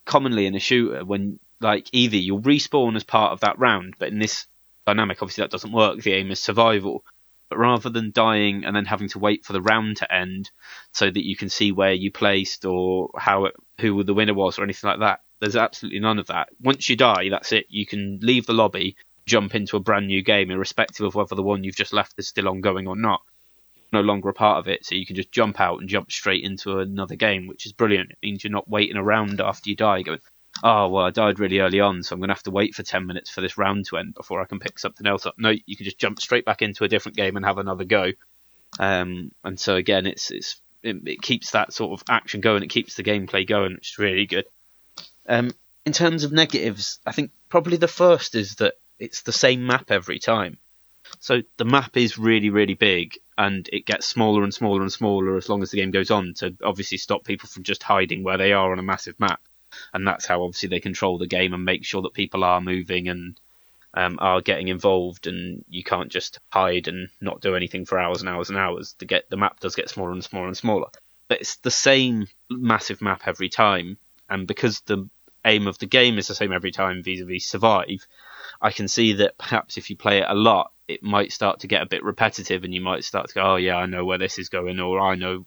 [0.05, 4.09] commonly in a shooter, when like either you'll respawn as part of that round, but
[4.09, 4.47] in this
[4.87, 6.03] dynamic, obviously that doesn't work.
[6.03, 7.05] The aim is survival.
[7.49, 10.51] But rather than dying and then having to wait for the round to end
[10.93, 14.59] so that you can see where you placed or how it, who the winner was
[14.59, 16.49] or anything like that, there's absolutely none of that.
[16.61, 17.67] Once you die, that's it.
[17.69, 21.43] You can leave the lobby, jump into a brand new game, irrespective of whether the
[21.43, 23.23] one you've just left is still ongoing or not
[23.93, 26.45] no longer a part of it, so you can just jump out and jump straight
[26.45, 28.11] into another game, which is brilliant.
[28.11, 30.21] It means you're not waiting around after you die, going,
[30.63, 32.83] "Oh well, I died really early on, so I'm going to have to wait for
[32.83, 35.51] ten minutes for this round to end before I can pick something else up." No,
[35.67, 38.13] you can just jump straight back into a different game and have another go.
[38.81, 42.63] Um, and so again, it's it's it, it, keeps that sort of action going.
[42.63, 44.47] It keeps the gameplay going, which is really good.
[45.29, 45.53] Um,
[45.85, 49.91] in terms of negatives, I think probably the first is that it's the same map
[49.91, 50.59] every time.
[51.19, 55.37] So the map is really, really big, and it gets smaller and smaller and smaller
[55.37, 58.39] as long as the game goes on to obviously stop people from just hiding where
[58.39, 59.41] they are on a massive map.
[59.93, 63.09] And that's how obviously they control the game and make sure that people are moving
[63.09, 63.41] and
[63.95, 68.21] um, are getting involved, and you can't just hide and not do anything for hours
[68.21, 68.95] and hours and hours.
[69.01, 70.89] To get the map does get smaller and smaller and smaller,
[71.29, 73.99] but it's the same massive map every time.
[74.31, 75.09] And because the
[75.45, 78.07] aim of the game is the same every time vis-a-vis survive,
[78.63, 81.67] I can see that perhaps if you play it a lot, it might start to
[81.67, 84.19] get a bit repetitive and you might start to go, oh yeah, I know where
[84.19, 85.45] this is going, or I know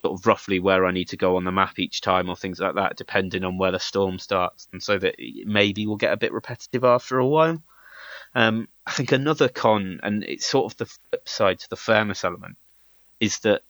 [0.00, 2.58] sort of roughly where I need to go on the map each time, or things
[2.58, 6.16] like that, depending on where the storm starts, and so that maybe will get a
[6.16, 7.62] bit repetitive after a while.
[8.34, 12.24] Um, I think another con, and it's sort of the flip side to the fairness
[12.24, 12.56] element,
[13.20, 13.62] is that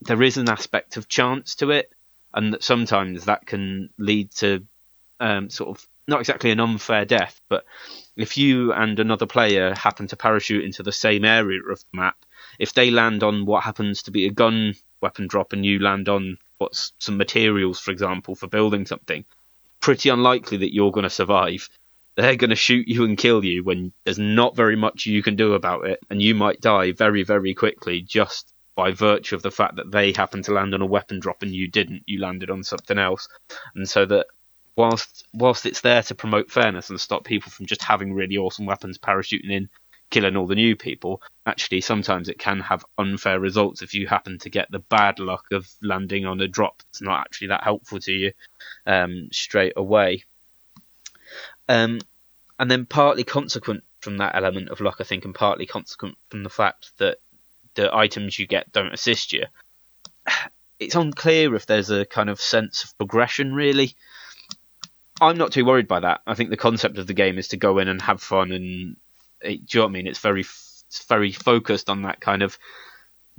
[0.00, 1.92] there is an aspect of chance to it,
[2.32, 4.66] and that sometimes that can lead to
[5.20, 7.64] um, sort of not exactly an unfair death, but
[8.16, 12.16] if you and another player happen to parachute into the same area of the map,
[12.58, 16.08] if they land on what happens to be a gun weapon drop and you land
[16.08, 19.24] on what's some materials, for example, for building something,
[19.80, 21.68] pretty unlikely that you're going to survive.
[22.16, 25.34] They're going to shoot you and kill you when there's not very much you can
[25.34, 29.50] do about it, and you might die very, very quickly just by virtue of the
[29.50, 32.02] fact that they happened to land on a weapon drop and you didn't.
[32.06, 33.28] You landed on something else,
[33.74, 34.26] and so that
[34.76, 38.66] whilst whilst it's there to promote fairness and stop people from just having really awesome
[38.66, 39.68] weapons parachuting in,
[40.10, 44.38] killing all the new people, actually sometimes it can have unfair results if you happen
[44.38, 47.98] to get the bad luck of landing on a drop that's not actually that helpful
[48.00, 48.32] to you
[48.86, 50.24] um, straight away.
[51.68, 52.00] Um,
[52.58, 56.42] and then partly consequent from that element of luck, I think, and partly consequent from
[56.42, 57.18] the fact that
[57.74, 59.46] the items you get don't assist you.
[60.80, 63.94] It's unclear if there's a kind of sense of progression, really.
[65.20, 66.22] I'm not too worried by that.
[66.26, 68.96] I think the concept of the game is to go in and have fun, and
[69.40, 70.06] it, do you know what I mean?
[70.06, 72.58] It's very, it's very focused on that kind of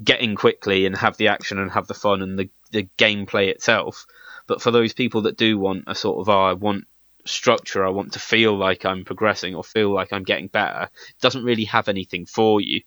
[0.04, 4.06] getting quickly and have the action and have the fun and the the gameplay itself.
[4.48, 6.86] But for those people that do want a sort of, oh, I want
[7.26, 11.22] structure, I want to feel like I'm progressing or feel like I'm getting better, it
[11.22, 12.82] doesn't really have anything for you.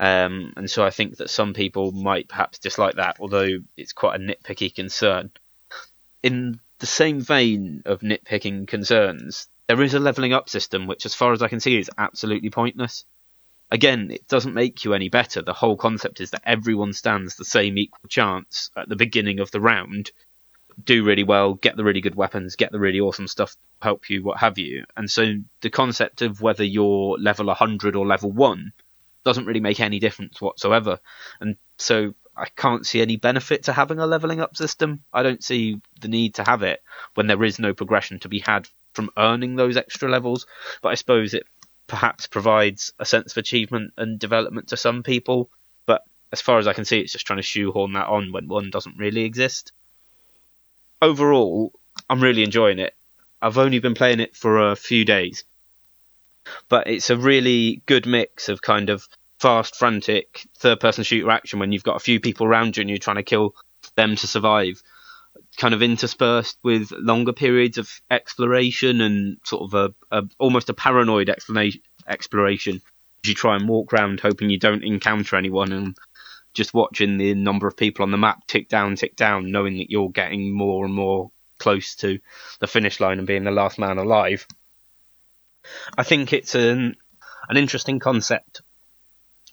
[0.00, 4.20] Um, and so I think that some people might perhaps dislike that, although it's quite
[4.20, 5.30] a nitpicky concern.
[6.22, 11.14] In the same vein of nitpicking concerns, there is a leveling up system which, as
[11.14, 13.04] far as I can see, is absolutely pointless.
[13.70, 15.42] again, it doesn't make you any better.
[15.42, 19.50] The whole concept is that everyone stands the same equal chance at the beginning of
[19.50, 20.10] the round.
[20.82, 24.22] Do really well, get the really good weapons, get the really awesome stuff, help you,
[24.22, 24.84] what have you.
[24.96, 28.72] And so the concept of whether you're level 100 or level 1
[29.24, 31.00] doesn't really make any difference whatsoever.
[31.40, 35.02] And so I can't see any benefit to having a leveling up system.
[35.12, 36.80] I don't see the need to have it
[37.14, 40.46] when there is no progression to be had from earning those extra levels.
[40.80, 41.46] But I suppose it
[41.88, 45.50] perhaps provides a sense of achievement and development to some people.
[45.84, 48.46] But as far as I can see, it's just trying to shoehorn that on when
[48.46, 49.72] one doesn't really exist.
[51.02, 51.72] Overall,
[52.08, 52.94] I'm really enjoying it.
[53.42, 55.44] I've only been playing it for a few days,
[56.68, 61.58] but it's a really good mix of kind of fast, frantic third person shooter action
[61.58, 63.54] when you've got a few people around you and you're trying to kill
[63.96, 64.82] them to survive.
[65.56, 69.74] Kind of interspersed with longer periods of exploration and sort of
[70.10, 71.30] a, a almost a paranoid
[72.08, 72.80] exploration
[73.24, 75.96] you try and walk around hoping you don't encounter anyone and
[76.54, 79.90] just watching the number of people on the map tick down, tick down, knowing that
[79.90, 82.18] you're getting more and more close to
[82.60, 84.46] the finish line and being the last man alive.
[85.96, 86.96] I think it's an
[87.48, 88.62] an interesting concept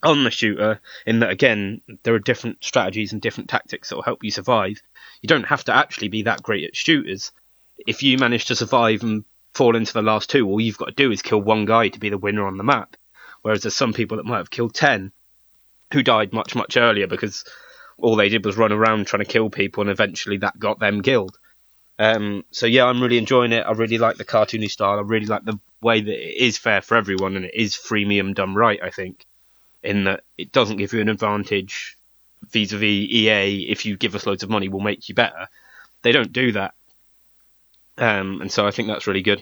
[0.05, 4.03] on the shooter in that again there are different strategies and different tactics that will
[4.03, 4.81] help you survive.
[5.21, 7.31] You don't have to actually be that great at shooters.
[7.85, 10.91] If you manage to survive and fall into the last two, all you've got to
[10.91, 12.95] do is kill one guy to be the winner on the map.
[13.41, 15.11] Whereas there's some people that might have killed ten
[15.91, 17.45] who died much much earlier because
[17.97, 21.01] all they did was run around trying to kill people and eventually that got them
[21.01, 21.37] killed.
[21.97, 23.65] Um, so yeah, I'm really enjoying it.
[23.65, 24.97] I really like the cartoony style.
[24.97, 28.33] I really like the way that it is fair for everyone and it is freemium
[28.33, 28.79] done right.
[28.83, 29.25] I think
[29.85, 31.97] in that it doesn't give you an advantage
[32.49, 33.67] vis-a-vis EA.
[33.69, 35.47] If you give us loads of money, we'll make you better.
[36.01, 36.73] They don't do that,
[37.97, 39.41] um, and so I think that's really good.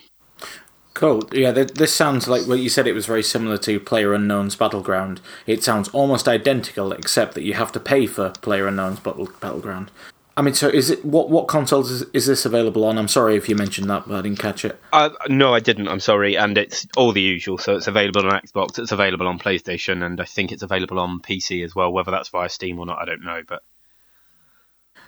[0.93, 1.27] Cool.
[1.31, 2.85] Yeah, this sounds like what you said.
[2.85, 5.21] It was very similar to Player Unknown's Battleground.
[5.47, 9.89] It sounds almost identical, except that you have to pay for Player Unknown's Battleground.
[10.35, 12.97] I mean, so is it what what consoles is, is this available on?
[12.97, 14.79] I'm sorry if you mentioned that, but I didn't catch it.
[14.91, 15.87] Uh, no, I didn't.
[15.87, 17.59] I'm sorry, and it's all the usual.
[17.59, 21.19] So it's available on Xbox, it's available on PlayStation, and I think it's available on
[21.19, 21.93] PC as well.
[21.93, 23.43] Whether that's via Steam or not, I don't know.
[23.47, 23.61] But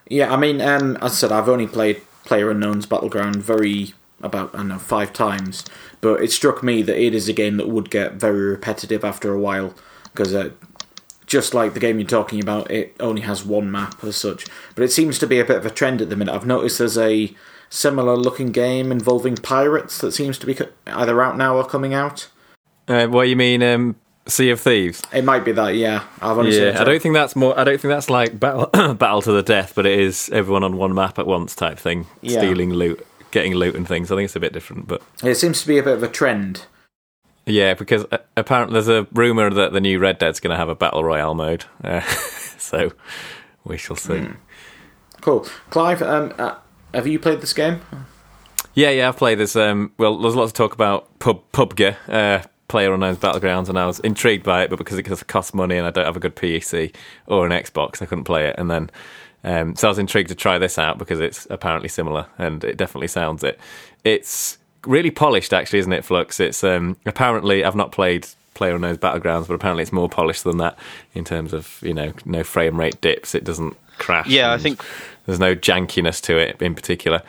[0.07, 4.53] Yeah, I mean, um, as I said, I've only played Player Unknown's Battleground very about
[4.53, 5.65] I don't know five times,
[6.01, 9.33] but it struck me that it is a game that would get very repetitive after
[9.33, 10.51] a while because uh,
[11.25, 14.45] just like the game you're talking about, it only has one map as such.
[14.75, 16.33] But it seems to be a bit of a trend at the minute.
[16.33, 17.33] I've noticed there's a
[17.69, 20.57] similar looking game involving pirates that seems to be
[20.87, 22.27] either out now or coming out.
[22.87, 23.95] Uh, what you mean, um,
[24.27, 25.01] Sea of Thieves?
[25.11, 26.03] It might be that, yeah.
[26.21, 26.79] I've only Yeah.
[26.79, 27.57] I don't think that's more.
[27.59, 30.77] I don't think that's like battle, battle to the death, but it is everyone on
[30.77, 32.39] one map at once type thing, Yeah.
[32.39, 34.11] stealing loot, getting loot and things.
[34.11, 36.07] I think it's a bit different, but It seems to be a bit of a
[36.07, 36.65] trend.
[37.45, 40.69] Yeah, because uh, apparently there's a rumor that the new Red Dead's going to have
[40.69, 42.01] a battle royale mode, uh,
[42.57, 42.91] so
[43.63, 44.19] we shall see.
[44.19, 44.31] Hmm.
[45.21, 45.47] Cool.
[45.69, 46.55] Clive, um, uh,
[46.93, 47.81] have you played this game?
[48.73, 49.55] Yeah, yeah, I've played this.
[49.55, 53.85] Um, well, there's lots of talk about pub PUBG, uh, Player Unknown's Battlegrounds, and I
[53.85, 56.35] was intrigued by it, but because it costs money and I don't have a good
[56.35, 56.93] PC
[57.27, 58.55] or an Xbox, I couldn't play it.
[58.57, 58.91] And then,
[59.43, 62.75] um, so I was intrigued to try this out because it's apparently similar, and it
[62.75, 63.59] definitely sounds it.
[64.03, 66.39] It's really polished, actually, isn't it, Flux?
[66.39, 70.57] It's um, apparently I've not played Player Unknown's Battlegrounds, but apparently it's more polished than
[70.57, 70.77] that
[71.13, 73.35] in terms of you know no frame rate dips.
[73.35, 74.27] It doesn't crash.
[74.27, 74.83] Yeah, I think
[75.25, 77.21] there's no jankiness to it in particular.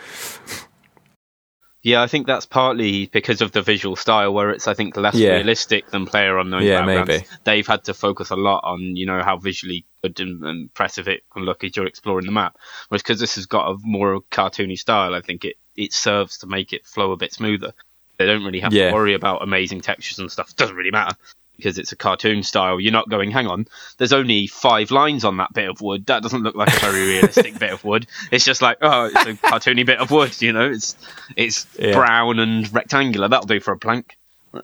[1.83, 5.15] yeah, I think that's partly because of the visual style, where it's I think less
[5.15, 5.35] Yeah.
[5.35, 6.63] realistic than Player Unknown.
[6.63, 7.07] Yeah, Battlegrounds.
[7.09, 7.25] maybe.
[7.45, 11.23] They've had to focus a lot on you know how visually good and impressive it
[11.33, 12.57] can look as you're exploring the map.
[12.89, 16.47] Whereas because this has got a more cartoony style, I think it it serves to
[16.47, 17.73] make it flow a bit smoother.
[18.19, 18.89] They don't really have Yeah.
[18.89, 20.51] to worry about amazing textures and stuff.
[20.51, 21.17] It doesn't really matter
[21.57, 22.79] because it's a cartoon style.
[22.81, 23.67] You're not going, hang on,
[23.99, 26.05] there's only five lines on that bit of wood.
[26.07, 28.07] That doesn't look like a very realistic bit of wood.
[28.31, 30.41] It's just like, oh, it's a cartoony bit of wood.
[30.43, 30.97] You know, it's
[31.37, 31.93] it's Yeah.
[31.95, 33.29] brown and rectangular.
[33.29, 34.17] That'll do for a plank.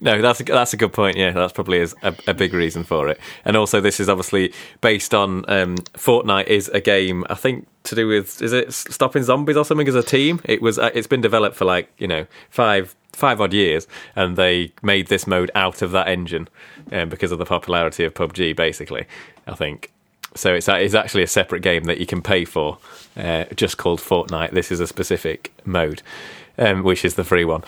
[0.00, 1.16] No, that's a, that's a good point.
[1.16, 3.18] Yeah, that's probably is a, a big reason for it.
[3.44, 7.94] And also, this is obviously based on um, Fortnite is a game I think to
[7.94, 10.40] do with is it stopping zombies or something as a team.
[10.44, 14.36] It was uh, it's been developed for like you know five five odd years, and
[14.36, 16.48] they made this mode out of that engine
[16.92, 18.54] um, because of the popularity of PUBG.
[18.54, 19.06] Basically,
[19.46, 19.90] I think.
[20.34, 22.78] So it's it's actually a separate game that you can pay for,
[23.16, 24.50] uh, just called Fortnite.
[24.50, 26.02] This is a specific mode,
[26.58, 27.64] um, which is the free one.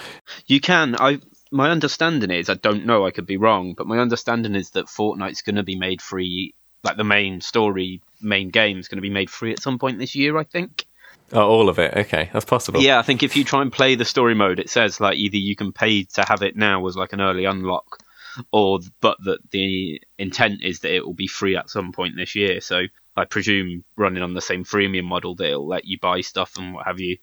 [0.47, 0.95] You can.
[0.97, 3.07] I my understanding is I don't know.
[3.07, 6.55] I could be wrong, but my understanding is that Fortnite's going to be made free.
[6.85, 9.99] Like the main story, main game is going to be made free at some point
[9.99, 10.37] this year.
[10.37, 10.87] I think.
[11.33, 11.95] Oh, all of it.
[11.95, 12.81] Okay, that's possible.
[12.81, 15.37] Yeah, I think if you try and play the story mode, it says like either
[15.37, 18.03] you can pay to have it now as like an early unlock,
[18.53, 22.35] or but that the intent is that it will be free at some point this
[22.35, 22.61] year.
[22.61, 22.85] So
[23.17, 26.73] I presume running on the same freemium model, that it'll let you buy stuff and
[26.73, 27.19] what have you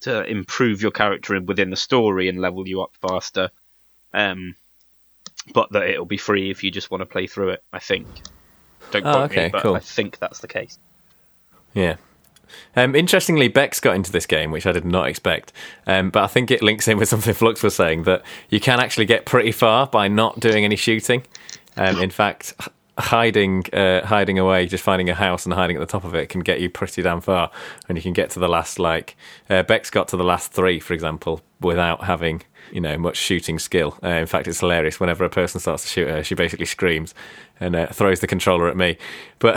[0.00, 3.50] to improve your character within the story and level you up faster.
[4.14, 4.54] Um,
[5.54, 7.62] but that it'll be free if you just want to play through it.
[7.72, 8.06] I think.
[8.90, 9.74] Don't Oh, quote okay, me, but cool.
[9.74, 10.78] I think that's the case.
[11.74, 11.96] Yeah.
[12.76, 15.52] Um, interestingly, Bex got into this game, which I did not expect.
[15.86, 18.80] Um, but I think it links in with something Flux was saying that you can
[18.80, 21.24] actually get pretty far by not doing any shooting.
[21.76, 22.54] Um, in fact,
[22.98, 26.28] hiding, uh, hiding away, just finding a house and hiding at the top of it
[26.28, 27.50] can get you pretty damn far.
[27.88, 29.16] And you can get to the last, like
[29.50, 33.58] uh, Bex got to the last three, for example, without having you know much shooting
[33.58, 33.98] skill.
[34.02, 34.98] Uh, in fact, it's hilarious.
[35.00, 37.14] Whenever a person starts to shoot her, she basically screams
[37.60, 38.98] and uh, throws the controller at me.
[39.38, 39.56] But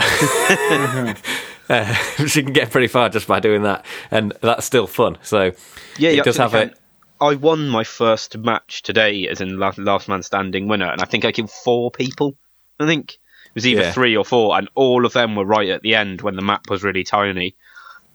[1.68, 1.94] uh,
[2.26, 5.18] she can get pretty far just by doing that, and that's still fun.
[5.22, 5.52] So
[5.98, 6.70] Yeah, it does have it.
[6.70, 6.76] can.
[7.22, 11.04] I won my first match today, as in last, last man standing winner, and I
[11.04, 12.34] think I killed four people.
[12.78, 13.18] I think
[13.54, 13.92] was either Yeah.
[13.92, 16.68] three or four, and all of them were right at the end when the map
[16.68, 17.54] was really tiny.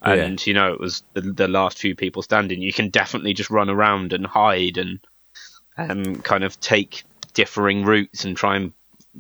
[0.02, 2.62] And you know, it was the, the last few people standing.
[2.62, 5.00] You can definitely just run around and hide and
[5.78, 8.72] um, kind of take differing routes and try and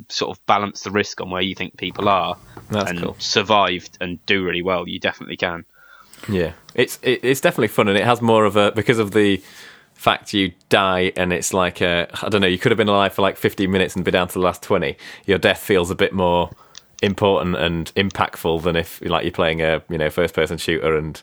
[0.09, 2.37] sort of balance the risk on where you think people are
[2.69, 3.15] That's and cool.
[3.17, 4.87] survive and do really well.
[4.87, 5.65] You definitely can.
[6.29, 9.41] Yeah, it's it, it's definitely fun, and it has more of a because of the
[9.95, 12.47] fact you die, and it's like a, I don't know.
[12.47, 14.61] You could have been alive for like 15 minutes and be down to the last
[14.61, 14.95] 20.
[15.25, 16.51] Your death feels a bit more
[17.01, 21.21] important and impactful than if like you're playing a you know first person shooter and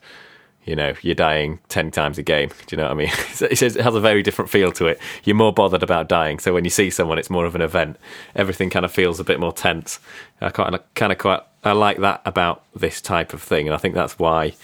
[0.65, 2.51] you know you're dying 10 times a game.
[2.67, 3.09] Do you know what I mean?
[3.41, 4.99] it has a very different feel to it.
[5.25, 7.97] You're more bothered about dying, so when you see someone, it's more of an event.
[8.35, 9.99] Everything kind of feels a bit more tense.
[10.41, 13.75] I kind of kind of quite I like that about this type of thing, and
[13.75, 14.55] I think that's why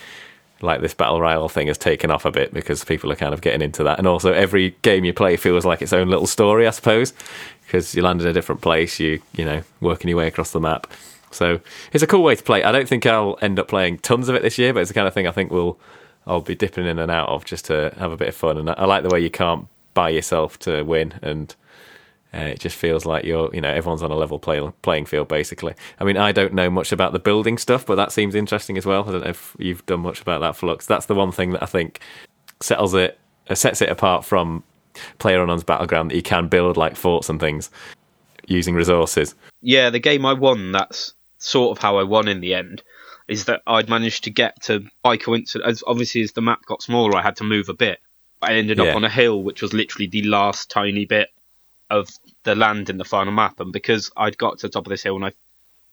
[0.60, 3.40] like this battle royale thing has taken off a bit because people are kind of
[3.40, 3.98] getting into that.
[3.98, 7.12] And also, every game you play feels like its own little story, I suppose,
[7.66, 10.60] because you land in a different place, you you know, working your way across the
[10.60, 10.86] map.
[11.30, 11.60] So
[11.92, 12.64] it's a cool way to play.
[12.64, 14.94] I don't think I'll end up playing tons of it this year, but it's the
[14.94, 15.78] kind of thing I think will
[16.26, 18.56] I'll be dipping in and out of just to have a bit of fun.
[18.58, 21.54] And I, I like the way you can't buy yourself to win and.
[22.34, 25.28] Uh, it just feels like you're, you know, everyone's on a level play, playing field,
[25.28, 25.74] basically.
[25.98, 28.84] I mean, I don't know much about the building stuff, but that seems interesting as
[28.84, 29.08] well.
[29.08, 30.84] I don't know if you've done much about that, Flux.
[30.86, 32.00] That's the one thing that I think
[32.60, 34.62] settles it, uh, sets it apart from
[35.18, 37.70] PlayerUnknown's Battleground that you can build like forts and things
[38.46, 39.34] using resources.
[39.62, 42.82] yeah, the game I won, that's sort of how I won in the end,
[43.28, 46.82] is that I'd managed to get to, by coincidence, as obviously as the map got
[46.82, 48.00] smaller, I had to move a bit.
[48.42, 48.84] I ended Yeah.
[48.84, 51.28] up on a hill, which was literally the last tiny bit
[51.90, 52.08] of
[52.44, 53.60] the land in the final map.
[53.60, 55.32] And because I'd got to the top of this hill and I,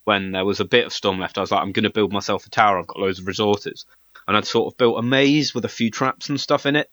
[0.04, 2.12] when there was a bit of storm left, I was like, I'm going to build
[2.12, 2.78] myself a tower.
[2.78, 3.86] I've got loads of resources.
[4.28, 6.90] And I'd sort of built a maze with a few traps and stuff in it.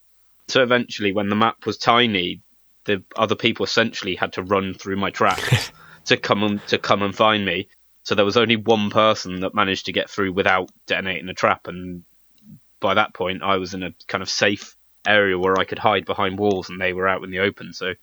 [0.47, 2.41] So eventually, when the map was tiny,
[2.85, 5.71] the other people essentially had to run through my traps
[6.05, 7.69] to come and to come and find me.
[8.03, 11.67] So there was only one person that managed to get through without detonating a trap,
[11.67, 12.03] and
[12.81, 14.75] by that point, I was in a kind of safe
[15.07, 17.71] area where I could hide behind walls, and they were out in the open.
[17.71, 17.93] So,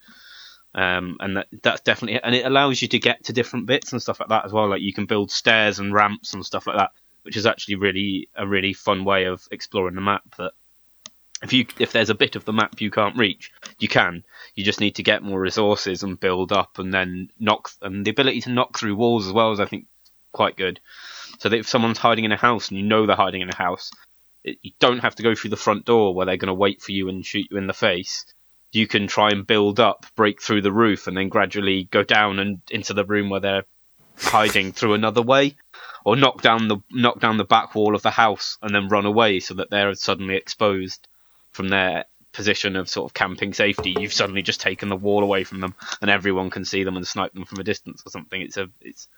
[0.74, 4.00] um, and that that's definitely, and it allows you to get to different bits and
[4.00, 4.68] stuff like that as well.
[4.68, 8.28] Like you can build stairs and ramps and stuff like that, which is actually really
[8.36, 10.22] a really fun way of exploring the map.
[10.36, 10.52] That
[11.42, 14.24] if you if there's a bit of the map you can't reach, you can.
[14.54, 17.70] You just need to get more resources and build up, and then knock.
[17.82, 19.86] And the ability to knock through walls as well is, I think,
[20.32, 20.80] quite good.
[21.38, 23.56] So that if someone's hiding in a house and you know they're hiding in a
[23.56, 23.90] house,
[24.44, 26.80] it, you don't have to go through the front door where they're going to wait
[26.80, 28.24] for you and shoot you in the face.
[28.72, 32.38] You can try and build up, break through the roof, and then gradually go down
[32.38, 33.64] and into the room where they're
[34.16, 35.56] hiding through another way,
[36.04, 39.06] or knock down the knock down the back wall of the house and then run
[39.06, 41.08] away so that they're suddenly exposed
[41.52, 43.94] from their position of sort of camping safety.
[43.98, 47.06] You've suddenly just taken the wall away from them, and everyone can see them and
[47.06, 48.40] snipe them from a distance or something.
[48.40, 49.08] It's a it's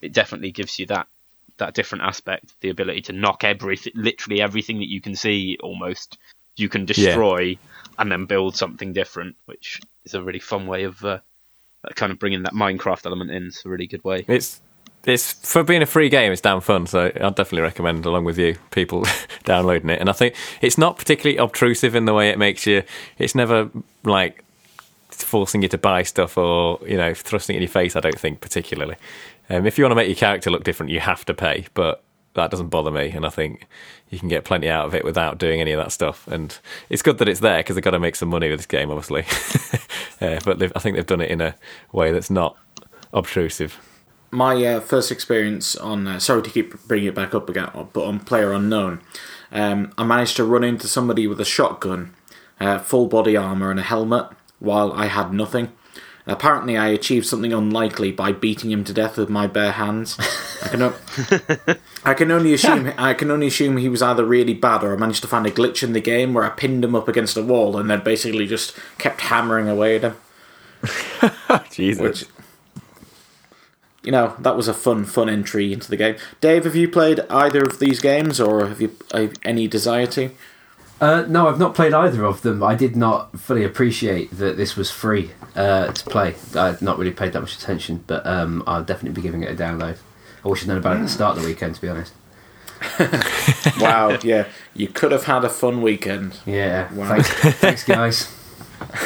[0.00, 1.08] it definitely gives you that
[1.56, 6.18] that different aspect, the ability to knock everything, literally everything that you can see, almost
[6.56, 7.56] you can destroy
[7.98, 11.18] and then build something different, which is a really fun way of uh,
[11.94, 13.46] kind of bringing that Minecraft element in.
[13.46, 14.24] It's a really good way.
[14.28, 14.60] It's
[15.04, 16.32] it's for being a free game.
[16.32, 16.86] It's damn fun.
[16.86, 19.06] So I'd definitely recommend, along with you, people
[19.44, 20.00] downloading it.
[20.00, 22.82] And I think it's not particularly obtrusive in the way it makes you.
[23.18, 23.70] It's never
[24.04, 24.44] like
[25.10, 27.96] forcing you to buy stuff or you know thrusting it in your face.
[27.96, 28.96] I don't think particularly.
[29.50, 32.02] Um, if you want to make your character look different, you have to pay, but
[32.34, 33.10] that doesn't bother me.
[33.10, 33.66] And I think
[34.10, 36.26] you can get plenty out of it without doing any of that stuff.
[36.28, 36.56] And
[36.90, 38.90] it's good that it's there because they've got to make some money with this game,
[38.90, 39.24] obviously.
[40.20, 41.54] uh, but I think they've done it in a
[41.92, 42.56] way that's not
[43.12, 43.78] obtrusive.
[44.30, 48.04] my uh, first experience on uh, sorry to keep bringing it back up again but
[48.04, 49.00] on player unknown
[49.52, 52.12] um, i managed to run into somebody with a shotgun
[52.58, 54.26] uh, full body armor and a helmet
[54.58, 55.70] while i had nothing
[56.26, 60.16] Apparently, I achieved something unlikely by beating him to death with my bare hands.
[60.62, 60.96] I can, o-
[62.04, 64.96] I can only assume I can only assume he was either really bad or I
[64.96, 67.42] managed to find a glitch in the game where I pinned him up against a
[67.42, 70.16] wall and then basically just kept hammering away at him.
[71.70, 72.00] Jesus.
[72.00, 72.24] Which,
[74.02, 76.16] you know, that was a fun, fun entry into the game.
[76.40, 80.30] Dave, have you played either of these games, or have you uh, any desire to?
[81.00, 82.62] Uh, no, I've not played either of them.
[82.62, 86.34] I did not fully appreciate that this was free uh, to play.
[86.54, 89.54] I'd not really paid that much attention, but um, I'll definitely be giving it a
[89.62, 89.98] download.
[90.44, 92.12] I wish I'd known about it at the start of the weekend, to be honest.
[93.80, 96.38] Wow, yeah, you could have had a fun weekend.
[96.46, 97.20] Yeah, Wow.
[97.20, 98.30] thanks, thanks, guys.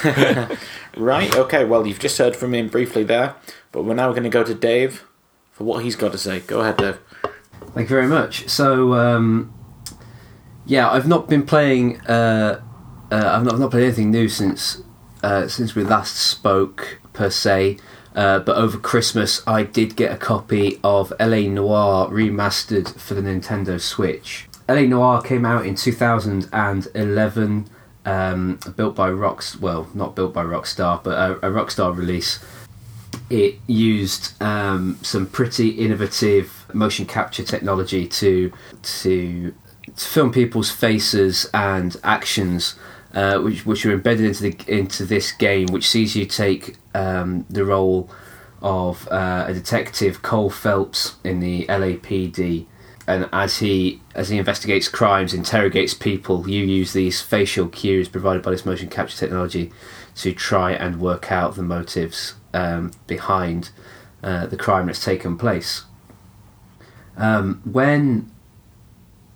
[0.96, 3.36] Right, okay, well, you've just heard from him briefly there,
[3.70, 5.04] but we're now going to go to Dave
[5.52, 6.40] for what he's got to say.
[6.40, 6.98] Go ahead, Dave.
[7.74, 8.48] Thank you very much.
[8.48, 9.52] So, um,
[10.68, 12.00] yeah, I've not been playing.
[12.02, 12.62] Uh,
[13.10, 14.82] uh, I've, not, I've not played anything new since
[15.22, 17.78] uh, since we last spoke per se.
[18.14, 23.20] Uh, but over Christmas, I did get a copy of LA Noire remastered for the
[23.22, 24.48] Nintendo Switch.
[24.68, 27.70] LA Noire came out in 2011,
[28.04, 29.58] um, built by Rocks.
[29.58, 32.44] Well, not built by Rockstar, but a, a Rockstar release
[33.30, 38.52] it used um, some pretty innovative motion capture technology to
[38.82, 39.54] to,
[39.98, 42.76] to film people's faces and actions,
[43.12, 47.44] uh, which which are embedded into the into this game, which sees you take um,
[47.50, 48.08] the role
[48.62, 52.66] of uh, a detective Cole Phelps in the LAPD.
[53.08, 58.42] And as he as he investigates crimes, interrogates people, you use these facial cues provided
[58.42, 59.72] by this motion capture technology
[60.16, 63.70] to try and work out the motives um, behind
[64.22, 65.84] uh, the crime that's taken place.
[67.16, 68.30] Um, when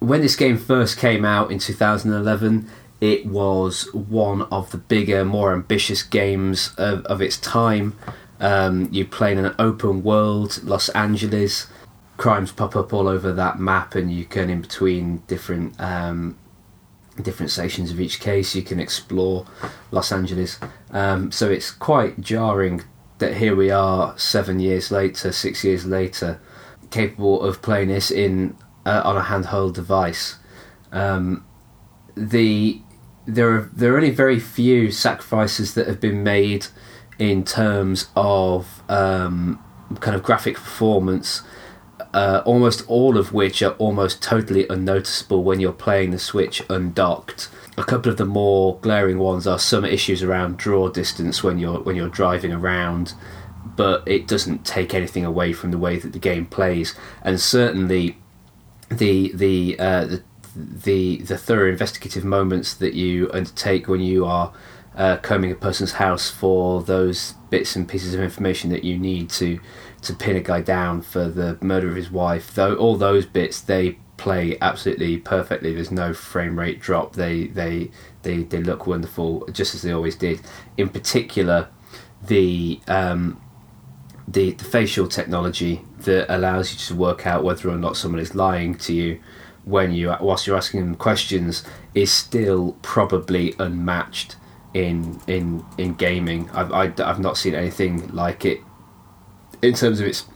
[0.03, 2.69] when this game first came out in 2011,
[3.01, 7.97] it was one of the bigger, more ambitious games of, of its time.
[8.41, 11.69] Um, you play in an open world, Los Angeles.
[12.17, 16.39] Crimes pop up all over that map, and you can, in between different um,
[17.21, 19.47] different stations of each case, you can explore
[19.91, 20.59] Los Angeles.
[20.91, 22.83] Um, so it's quite jarring
[23.19, 26.41] that here we are, seven years later, six years later,
[26.91, 30.37] capable of playing this in uh, on a handheld device.
[30.91, 31.45] Um,
[32.15, 32.81] the
[33.27, 36.67] there are there are only very few sacrifices that have been made
[37.19, 39.63] in terms of um,
[40.01, 41.43] kind of graphic performance.
[42.13, 47.49] Uh, almost all of which are almost totally unnoticeable when you're playing the Switch undocked.
[47.79, 51.81] A couple of the more glaring ones are some issues around draw distance when you're
[51.81, 53.15] when you're driving around,
[53.77, 58.19] but it doesn't take anything away from the way that the game plays, and certainly
[58.99, 60.17] the the uh,
[60.55, 64.53] the, the thorough investigative moments that you undertake when you are
[64.97, 69.31] uh, combing a person's house for those bits and pieces of information that you need
[69.31, 69.59] to
[70.03, 72.55] to pin a guy down for the murder of his wife.
[72.55, 75.75] Though all those bits they play absolutely perfectly.
[75.75, 77.15] There's no frame rate drop.
[77.15, 77.91] They they
[78.23, 80.41] they they look wonderful just as they always did.
[80.77, 81.69] In particular,
[82.23, 83.41] the um,
[84.27, 88.35] the, the facial technology that allows you to work out whether or not someone is
[88.35, 89.21] lying to you
[89.65, 91.63] when you whilst you're asking them questions
[91.95, 94.37] is still probably unmatched
[94.75, 96.51] in in in gaming.
[96.51, 98.61] I've I, have i have not seen anything like it
[99.61, 100.27] in terms of its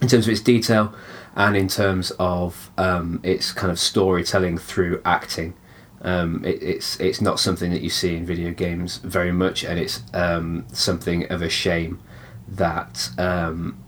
[0.00, 0.94] in terms of its detail
[1.34, 5.54] and in terms of um, its kind of storytelling through acting.
[6.02, 9.78] Um, it, it's it's not something that you see in video games very much, and
[9.78, 12.00] it's um, something of a shame
[12.48, 13.82] that um,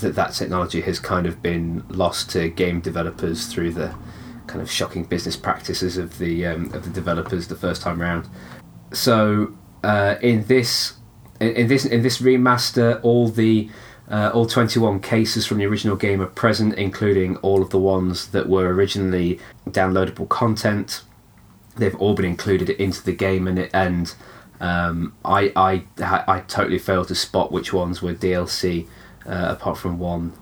[0.00, 3.94] that that technology has kind of been lost to game developers through the
[4.46, 8.28] kind of shocking business practices of the um, of the developers the first time around.
[8.92, 10.94] So uh, in this
[11.40, 13.70] in, in this in this remaster, all the
[14.10, 18.28] uh, all 21 cases from the original game are present, including all of the ones
[18.28, 19.38] that were originally
[19.68, 21.02] downloadable content.
[21.76, 24.14] They've all been included into the game, and it, and
[24.60, 28.86] um, I, I I totally failed to spot which ones were DLC,
[29.26, 30.32] uh, apart from one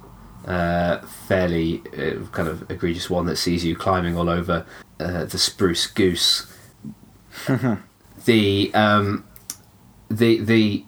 [0.46, 4.64] uh, fairly uh, kind of egregious one that sees you climbing all over
[5.00, 6.52] uh, the spruce goose.
[8.24, 9.24] the um,
[10.08, 10.84] the the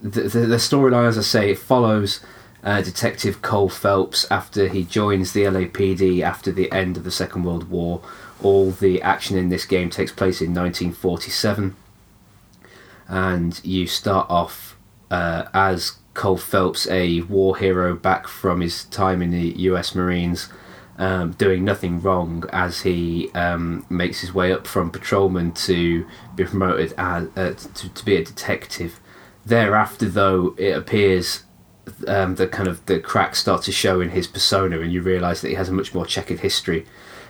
[0.00, 2.20] the, the, storyline, as I say, it follows
[2.62, 7.44] uh, Detective Cole Phelps after he joins the LAPD after the end of the Second
[7.44, 8.00] World War.
[8.40, 11.76] All the action in this game takes place in 1947,
[13.08, 14.76] and you start off
[15.10, 19.94] uh, as Cole Phelps, a war hero back from his time in the U.S.
[19.94, 20.48] Marines.
[20.98, 26.04] Um, doing nothing wrong as he um, makes his way up from patrolman to
[26.34, 28.98] be promoted as, uh, to, to be a detective
[29.48, 31.44] thereafter, though, it appears
[32.06, 35.40] um, the kind of the cracks start to show in his persona, and you realise
[35.40, 36.86] that he has a much more checkered history.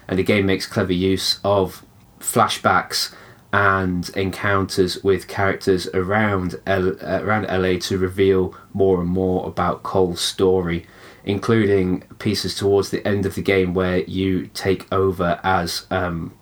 [0.08, 1.84] And the game makes clever use of
[2.18, 3.14] flashbacks
[3.52, 10.20] and encounters with characters around L- around LA to reveal more and more about Cole's
[10.20, 10.86] story,
[11.24, 16.34] including pieces towards the end of the game where you take over as um,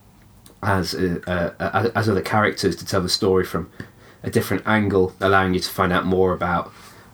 [0.63, 3.71] as uh, uh, as other characters to tell the story from
[4.23, 6.73] a different angle, allowing you to find out more about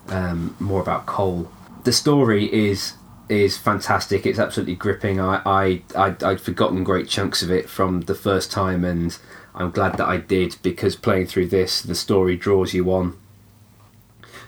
[0.08, 1.50] um, more about Cole.
[1.84, 2.94] The story is
[3.28, 4.26] is fantastic.
[4.26, 5.20] It's absolutely gripping.
[5.20, 9.16] I, I, I I'd forgotten great chunks of it from the first time, and
[9.54, 13.18] I'm glad that I did because playing through this, the story draws you on.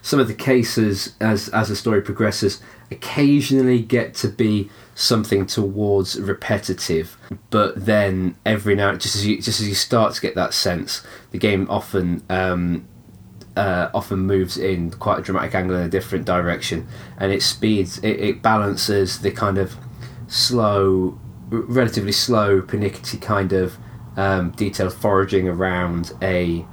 [0.00, 6.20] Some of the cases, as as the story progresses, occasionally get to be something towards
[6.20, 7.16] repetitive,
[7.50, 11.02] but then every now just as you just as you start to get that sense,
[11.30, 12.86] the game often um,
[13.56, 16.86] uh, often moves in quite a dramatic angle in a different direction,
[17.18, 19.76] and it speeds it, it balances the kind of
[20.28, 21.18] slow,
[21.50, 23.78] relatively slow, pernickety kind of
[24.16, 26.64] um, detailed foraging around a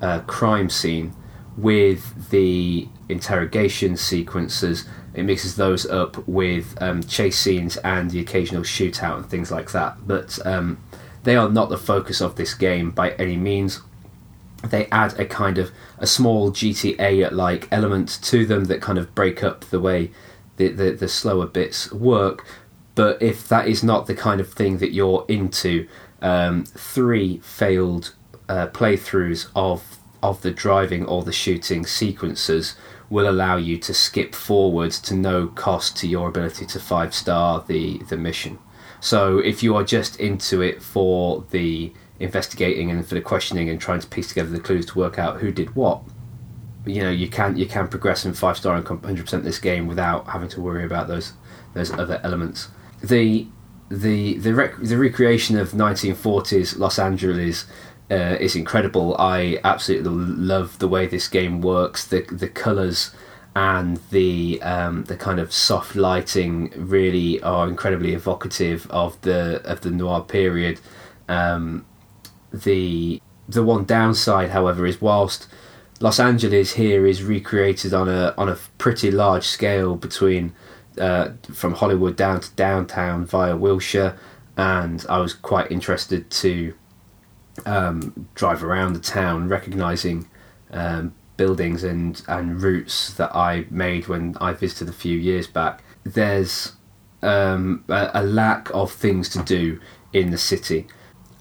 [0.00, 1.14] uh, crime scene
[1.56, 4.86] with the interrogation sequences.
[5.14, 9.72] It mixes those up with um, chase scenes and the occasional shootout and things like
[9.72, 10.06] that.
[10.06, 10.78] But um,
[11.24, 13.82] they are not the focus of this game by any means.
[14.62, 19.14] They add a kind of a small GTA like element to them that kind of
[19.14, 20.10] break up the way
[20.56, 22.44] the, the, the slower bits work.
[22.94, 25.86] But if that is not the kind of thing that you're into,
[26.22, 28.14] um, three failed
[28.48, 32.74] uh, playthroughs of of the driving or the shooting sequences
[33.10, 37.64] will allow you to skip forward to no cost to your ability to five star
[37.66, 38.58] the the mission.
[39.00, 43.80] So if you are just into it for the investigating and for the questioning and
[43.80, 46.02] trying to piece together the clues to work out who did what,
[46.84, 50.28] you know you can you can progress and five star and 100% this game without
[50.28, 51.32] having to worry about those
[51.74, 52.68] those other elements.
[53.02, 53.46] The
[53.90, 57.66] the the rec- the recreation of 1940s Los Angeles
[58.10, 59.16] uh, is incredible.
[59.18, 62.06] I absolutely love the way this game works.
[62.06, 63.12] The the colors
[63.56, 69.80] and the um, the kind of soft lighting really are incredibly evocative of the of
[69.80, 70.80] the noir period.
[71.28, 71.84] Um,
[72.52, 75.48] the the one downside, however, is whilst
[76.00, 80.52] Los Angeles here is recreated on a on a pretty large scale between
[80.98, 84.18] uh, from Hollywood down to downtown via Wilshire,
[84.56, 86.74] and I was quite interested to
[87.66, 90.28] um, drive around the town, recognizing
[90.70, 95.82] um, buildings and and routes that I made when I visited a few years back.
[96.04, 96.72] There's
[97.22, 99.80] um, a, a lack of things to do
[100.12, 100.86] in the city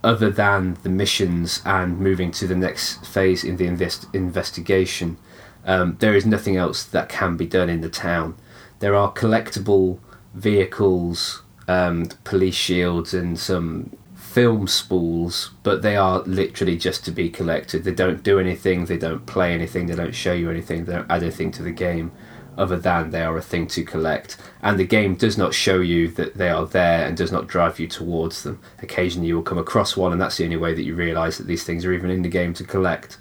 [0.03, 5.17] other than the missions and moving to the next phase in the invest- investigation,
[5.65, 8.35] um, there is nothing else that can be done in the town.
[8.79, 9.99] There are collectible
[10.33, 17.29] vehicles, um, police shields, and some film spools, but they are literally just to be
[17.29, 17.83] collected.
[17.83, 21.09] They don't do anything, they don't play anything, they don't show you anything, they don't
[21.09, 22.11] add anything to the game
[22.57, 24.37] other than they are a thing to collect.
[24.61, 27.79] And the game does not show you that they are there and does not drive
[27.79, 28.59] you towards them.
[28.81, 31.47] Occasionally you will come across one, and that's the only way that you realise that
[31.47, 33.17] these things are even in the game to collect.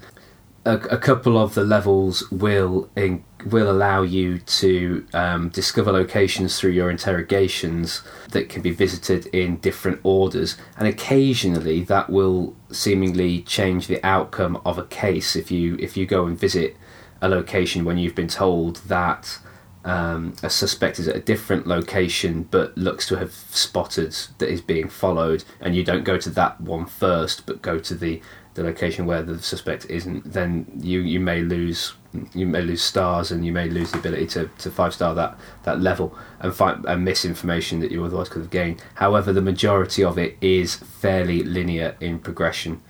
[0.67, 6.59] A, a couple of the levels will in, will allow you to um, discover locations
[6.59, 8.01] through your interrogations
[8.31, 14.61] that can be visited in different orders, and occasionally that will seemingly change the outcome
[14.65, 16.75] of a case if you if you go and visit
[17.21, 19.39] a location when you've been told that
[19.85, 24.59] um, a suspect is at a different location but looks to have spotted that is
[24.59, 28.21] being followed, and you don't go to that one first but go to the,
[28.57, 31.93] the location where the suspect isn't, then you, you may lose
[32.33, 35.37] you may lose stars and you may lose the ability to, to five star that,
[35.63, 38.81] that level and find and miss information that you otherwise could have gained.
[38.95, 42.81] However, the majority of it is fairly linear in progression,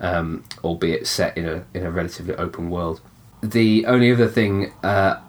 [0.00, 3.00] um, albeit set in a in a relatively open world
[3.42, 5.20] the only other thing uh,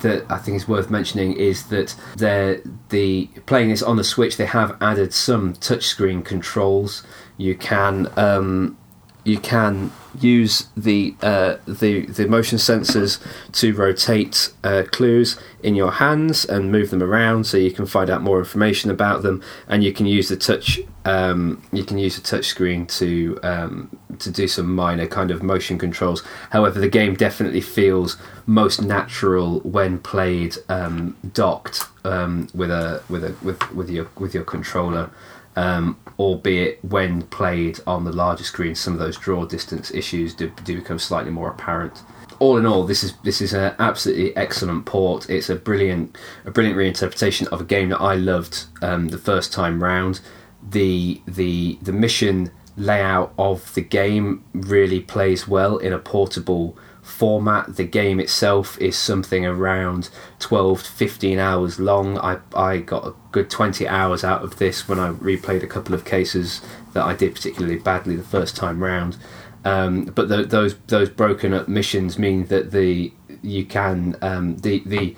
[0.00, 4.36] that I think is worth mentioning is that they're the playing this on the Switch.
[4.36, 7.02] They have added some touchscreen controls.
[7.36, 8.78] You can um,
[9.26, 13.20] you can use the uh, the the motion sensors
[13.52, 18.08] to rotate uh, clues in your hands and move them around, so you can find
[18.08, 19.42] out more information about them.
[19.68, 23.96] And you can use the touch um, you can use a touch screen to um,
[24.18, 26.22] to do some minor kind of motion controls.
[26.50, 28.16] However, the game definitely feels
[28.46, 34.34] most natural when played um, docked um, with a with a with with your with
[34.34, 35.10] your controller.
[35.56, 40.50] Um, albeit when played on the larger screen, some of those draw distance issues do,
[40.64, 42.02] do become slightly more apparent.
[42.38, 45.28] all in all, this is this is an absolutely excellent port.
[45.30, 49.52] It's a brilliant a brilliant reinterpretation of a game that I loved um, the first
[49.52, 50.20] time round.
[50.68, 56.76] The the the mission layout of the game really plays well in a portable
[57.16, 57.76] format.
[57.76, 62.18] The game itself is something around 12 to 15 hours long.
[62.18, 65.94] I, I got a good 20 hours out of this when I replayed a couple
[65.94, 66.60] of cases
[66.92, 69.16] that I did particularly badly the first time round.
[69.64, 73.12] Um, but the, those those broken up missions mean that the
[73.42, 75.16] you can um, the the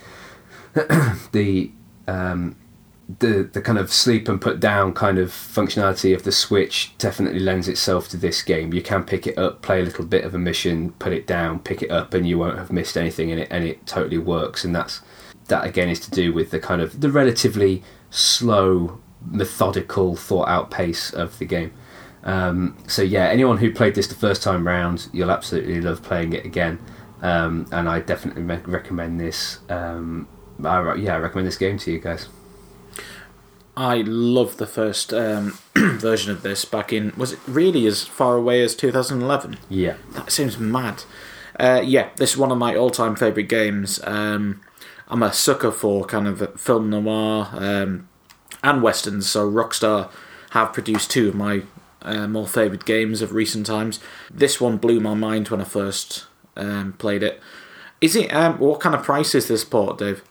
[1.32, 1.70] the
[2.06, 2.56] um,
[3.08, 7.40] the the kind of sleep and put down kind of functionality of the Switch definitely
[7.40, 8.74] lends itself to this game.
[8.74, 11.60] You can pick it up, play a little bit of a mission, put it down,
[11.60, 14.62] pick it up, and you won't have missed anything in it, and it totally works.
[14.64, 15.00] And that's
[15.46, 20.70] that again is to do with the kind of the relatively slow, methodical, thought out
[20.70, 21.72] pace of the game.
[22.24, 26.34] Um, so yeah, anyone who played this the first time round, you'll absolutely love playing
[26.34, 26.78] it again.
[27.22, 29.60] Um, and I definitely me- recommend this.
[29.70, 30.28] Um,
[30.62, 32.28] I, yeah, I recommend this game to you guys.
[33.78, 37.12] I love the first um, version of this back in.
[37.16, 39.56] Was it really as far away as 2011?
[39.68, 39.94] Yeah.
[40.14, 41.04] That seems mad.
[41.60, 44.00] Uh, yeah, this is one of my all-time favorite games.
[44.02, 44.62] Um,
[45.06, 48.08] I'm a sucker for kind of film noir um,
[48.64, 49.30] and westerns.
[49.30, 50.10] So Rockstar
[50.50, 51.62] have produced two of my
[52.02, 54.00] uh, more favorite games of recent times.
[54.28, 56.26] This one blew my mind when I first
[56.56, 57.40] um, played it.
[58.00, 58.34] Is it?
[58.34, 60.24] Um, what kind of price is this port, Dave?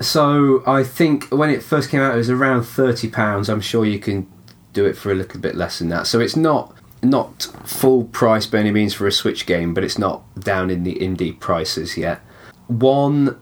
[0.00, 3.48] So I think when it first came out, it was around thirty pounds.
[3.48, 4.30] I'm sure you can
[4.72, 6.06] do it for a little bit less than that.
[6.06, 9.98] So it's not not full price by any means for a Switch game, but it's
[9.98, 12.20] not down in the indie prices yet.
[12.66, 13.40] One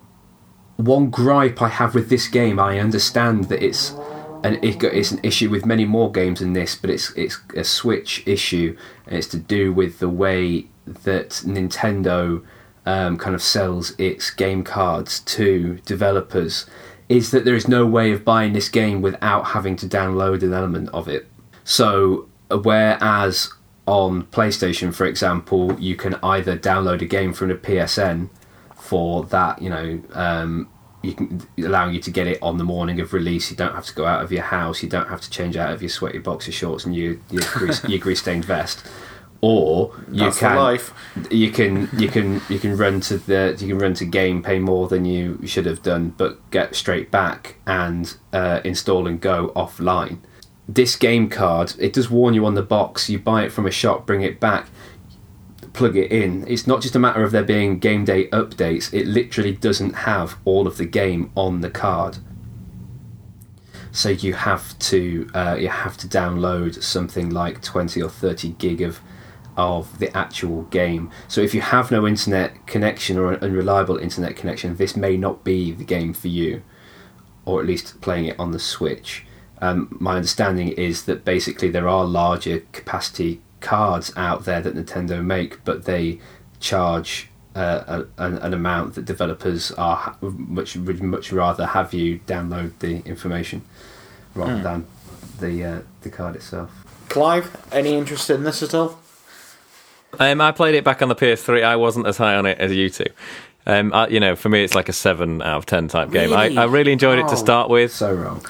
[0.76, 3.90] one gripe I have with this game, I understand that it's
[4.42, 8.22] an it's an issue with many more games than this, but it's it's a Switch
[8.26, 8.76] issue,
[9.06, 12.44] and it's to do with the way that Nintendo
[12.86, 16.66] um, kind of sells its game cards to developers.
[17.08, 20.54] Is that there is no way of buying this game without having to download an
[20.54, 21.26] element of it.
[21.64, 23.52] So whereas
[23.86, 28.30] on PlayStation, for example, you can either download a game from the PSN
[28.74, 30.68] for that, you know, um,
[31.02, 33.50] you can allowing you to get it on the morning of release.
[33.50, 34.82] You don't have to go out of your house.
[34.82, 37.84] You don't have to change out of your sweaty boxer shorts and your your grease,
[37.88, 38.86] your grease stained vest.
[39.46, 40.94] Or you That's can life.
[41.30, 44.58] you can you can you can run to the you can run to game, pay
[44.58, 49.52] more than you should have done, but get straight back and uh, install and go
[49.54, 50.16] offline.
[50.66, 53.10] This game card, it does warn you on the box.
[53.10, 54.68] You buy it from a shop, bring it back,
[55.74, 56.48] plug it in.
[56.48, 58.94] It's not just a matter of there being game day updates.
[58.94, 62.16] It literally doesn't have all of the game on the card.
[63.92, 68.80] So you have to uh, you have to download something like twenty or thirty gig
[68.80, 69.00] of
[69.56, 71.10] of the actual game.
[71.28, 75.44] So if you have no internet connection or an unreliable internet connection, this may not
[75.44, 76.62] be the game for you,
[77.44, 79.24] or at least playing it on the Switch.
[79.60, 85.24] Um, my understanding is that basically there are larger capacity cards out there that Nintendo
[85.24, 86.20] make, but they
[86.60, 92.18] charge uh, a, an, an amount that developers are much would much rather have you
[92.26, 93.62] download the information
[94.34, 94.86] rather than
[95.38, 96.70] the uh, the card itself.
[97.08, 98.98] Clive, any interest in this at all?
[100.18, 101.62] Um, I played it back on the PS3.
[101.64, 103.06] I wasn't as high on it as you two.
[103.66, 106.30] Um, I, you know, for me, it's like a seven out of ten type game.
[106.30, 106.56] Really?
[106.58, 107.30] I, I really enjoyed it Oh.
[107.30, 107.92] to start with.
[107.92, 108.44] So wrong.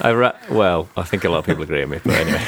[0.00, 2.42] I ra- well, I think a lot of people agree with me, but anyway.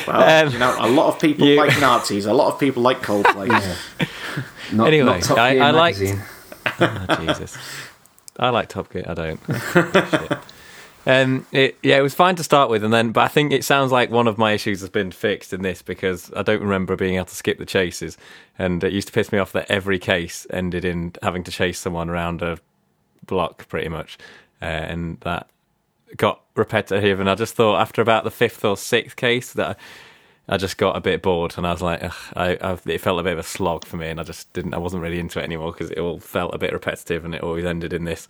[0.06, 2.24] Well, Um, you know, a lot of people you- like Nazis.
[2.24, 3.48] A lot of people like Coldplay.
[4.72, 6.00] Not, Anyway, not I- Gear I liked-
[6.80, 7.56] Oh, Jesus.
[8.38, 9.04] I like Top Gear.
[9.06, 9.40] I don't.
[11.06, 13.64] Um, it, yeah, it was fine to start with, and then, but I think it
[13.64, 16.96] sounds like one of my issues has been fixed in this because I don't remember
[16.96, 18.18] being able to skip the chases,
[18.58, 21.78] and it used to piss me off that every case ended in having to chase
[21.78, 22.58] someone around a
[23.24, 24.18] block, pretty much,
[24.60, 25.48] uh, and that
[26.16, 27.20] got repetitive.
[27.20, 29.78] And I just thought after about the fifth or sixth case that
[30.48, 32.02] I just got a bit bored, and I was like,
[32.36, 34.74] I, I, it felt a bit of a slog for me, and I just didn't,
[34.74, 37.42] I wasn't really into it anymore because it all felt a bit repetitive, and it
[37.42, 38.28] always ended in this.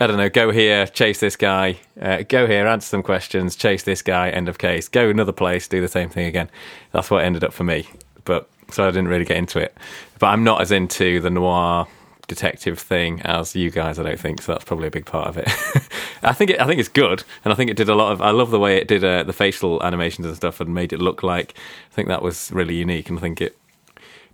[0.00, 0.28] I don't know.
[0.28, 1.78] Go here, chase this guy.
[2.00, 4.28] Uh, go here, answer some questions, chase this guy.
[4.28, 4.88] End of case.
[4.88, 6.50] Go another place, do the same thing again.
[6.92, 7.88] That's what ended up for me.
[8.24, 9.76] But so I didn't really get into it.
[10.18, 11.86] But I'm not as into the noir
[12.26, 13.98] detective thing as you guys.
[13.98, 14.52] I don't think so.
[14.52, 15.48] That's probably a big part of it.
[16.22, 18.22] I think it, I think it's good, and I think it did a lot of.
[18.22, 21.00] I love the way it did uh, the facial animations and stuff, and made it
[21.00, 21.54] look like.
[21.90, 23.56] I think that was really unique, and I think it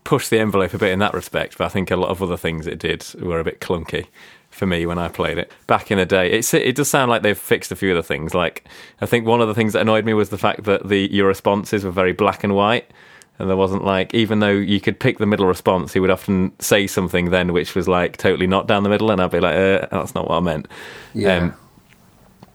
[0.04, 1.58] pushed the envelope a bit in that respect.
[1.58, 4.06] But I think a lot of other things it did were a bit clunky
[4.50, 6.30] for me when I played it back in the day.
[6.30, 8.34] It's, it does sound like they've fixed a few other things.
[8.34, 8.64] Like
[9.00, 11.28] I think one of the things that annoyed me was the fact that the your
[11.28, 12.90] responses were very black and white.
[13.40, 16.52] And there wasn't like, even though you could pick the middle response, he would often
[16.60, 19.56] say something then which was like totally not down the middle, and I'd be like,
[19.56, 20.68] uh, that's not what I meant.
[21.14, 21.36] Yeah.
[21.36, 21.54] Um,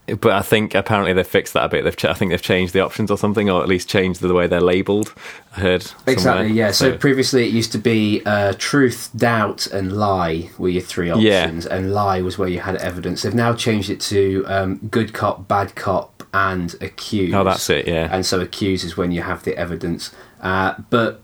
[0.08, 1.84] but I think apparently they've fixed that a bit.
[1.84, 4.32] They've ch- I think they've changed the options or something, or at least changed the
[4.36, 5.12] way they're labelled.
[5.58, 6.14] I heard somewhere.
[6.14, 6.70] Exactly, yeah.
[6.70, 11.46] So, previously it used to be uh, truth, doubt, and lie were your three Yeah.
[11.46, 13.24] options, and lie was where you had evidence.
[13.24, 17.34] They've now changed it to um, good cop, bad cop, and accused.
[17.34, 18.08] Oh, that's it, yeah.
[18.12, 20.12] And so accuse is when you have the evidence.
[20.42, 21.22] Uh, but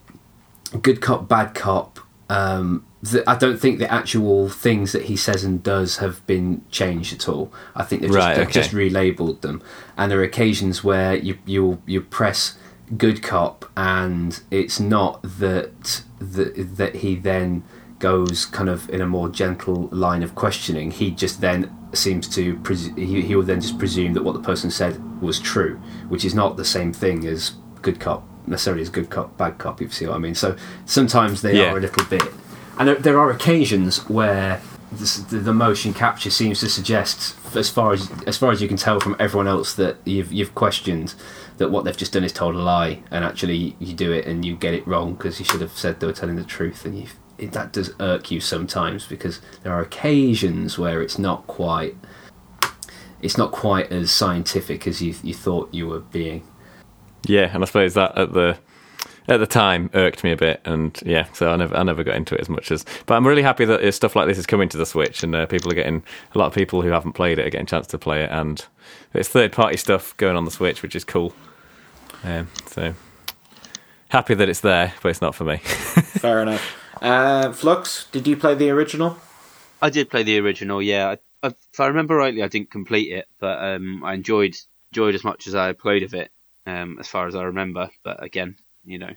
[0.82, 2.00] good cop, bad cop.
[2.30, 6.64] Um, th- I don't think the actual things that he says and does have been
[6.72, 7.52] changed at all.
[7.76, 8.54] I think they've just, Right, they've okay.
[8.54, 9.62] just relabeled them.
[9.98, 12.58] And there are occasions where you you you press
[12.98, 17.64] good cop, and it's not that that that he then
[18.00, 20.90] goes kind of in a more gentle line of questioning.
[20.92, 24.40] He just then seems to pres- he, he will then just presume that what the
[24.42, 25.76] person said was true,
[26.08, 27.52] which is not the same thing as
[27.82, 29.82] good cop necessarily as good cop bad cop.
[29.82, 30.36] If you see what I mean.
[30.36, 31.72] So sometimes they Yeah.
[31.74, 32.24] are a little bit,
[32.78, 34.62] and there, there are occasions where.
[34.94, 38.68] This, the, the motion capture seems to suggest, as far as as far as you
[38.68, 41.16] can tell from everyone else that you've you've questioned,
[41.60, 44.44] that what they've just done is told a lie, and actually you do it and
[44.44, 47.00] you get it wrong because you should have said they were telling the truth, and
[47.00, 51.96] you it, that does irk you sometimes because there are occasions where it's not quite
[53.22, 56.44] it's not quite as scientific as you you thought you were being.
[57.24, 58.58] Yeah, and I suppose that at the
[59.28, 62.16] at the time irked me a bit, and yeah, so I never I never got
[62.16, 62.86] into it as much as.
[63.06, 65.36] But I'm really happy that uh, stuff like this is coming to the Switch, and
[65.36, 66.04] uh, people are getting
[66.34, 68.32] a lot of people who haven't played it are getting a chance to play it,
[68.32, 68.66] and
[69.14, 71.34] it's third party stuff going on the Switch, which is cool.
[72.24, 72.94] Um, so
[74.10, 75.58] happy that it's there, but it's not for me.
[75.58, 76.78] Fair enough.
[77.02, 79.18] Uh, Flux, did you play the original?
[79.82, 80.82] I did play the original.
[80.82, 84.56] Yeah, I, I, if I remember rightly, I didn't complete it, but um, I enjoyed
[84.92, 86.32] enjoyed as much as I played of it,
[86.66, 87.90] um, as far as I remember.
[88.04, 89.12] But again, you know,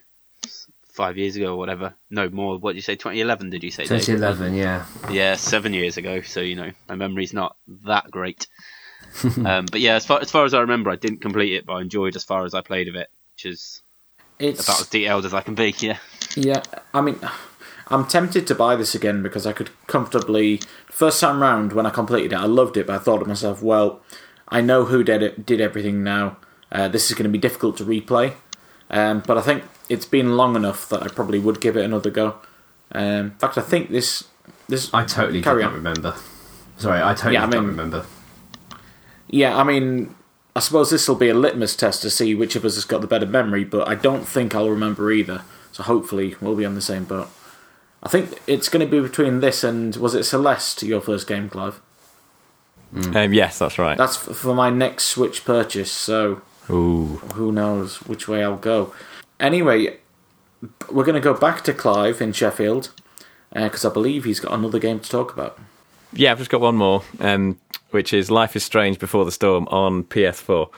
[0.89, 2.59] five years ago or whatever, no more.
[2.59, 2.95] What did you say?
[2.95, 3.51] 2011?
[3.51, 3.85] Did you say?
[3.85, 4.05] Dave?
[4.05, 4.87] 2011, yeah.
[5.11, 6.23] Yeah, seven years ago.
[6.23, 8.47] So you know, my memory's not that great.
[9.45, 11.75] um, but yeah, as far as far as I remember, I didn't complete it, but
[11.75, 13.83] I enjoyed as far as I played of it, which is
[14.39, 15.75] It's about as detailed as I can be.
[15.81, 15.99] Yeah.
[16.37, 17.21] Yeah, I mean,
[17.89, 20.61] I'm tempted to buy this again because I could comfortably.
[20.87, 23.63] First time round when I completed it, I loved it, but I thought to myself,
[23.63, 24.01] well,
[24.49, 26.39] I know who did it, did everything now.
[26.75, 28.35] Uh, this is going to be difficult to replay,
[28.91, 32.11] um, but I think it's been long enough that I probably would give it another
[32.11, 32.35] go.
[32.93, 34.25] Um, in fact, I think this
[34.68, 35.72] this I totally Carry did on.
[35.72, 36.14] not remember.
[36.77, 38.05] Sorry, I totally Yeah, I don't mean- remember.
[39.29, 40.14] Yeah, I mean,
[40.57, 43.01] I suppose this will be a litmus test to see which of us has got
[43.01, 45.43] the better memory, but I don't think I'll remember either.
[45.72, 47.29] So hopefully we'll be on the same boat.
[48.03, 51.49] I think it's going to be between this and was it Celeste, your first game,
[51.49, 51.81] Clive?
[53.14, 53.97] um, yes, that's right.
[53.99, 58.95] That's for my next Switch purchase, so Ooh, who knows which way I'll go.
[59.39, 59.99] Anyway,
[60.91, 62.91] we're going to go back to Clive in Sheffield
[63.53, 65.59] because I believe he's got another game to talk about.
[66.12, 67.59] Yeah, I've just got one more, um,
[67.91, 70.71] which is Life is Strange Before the Storm on PS4.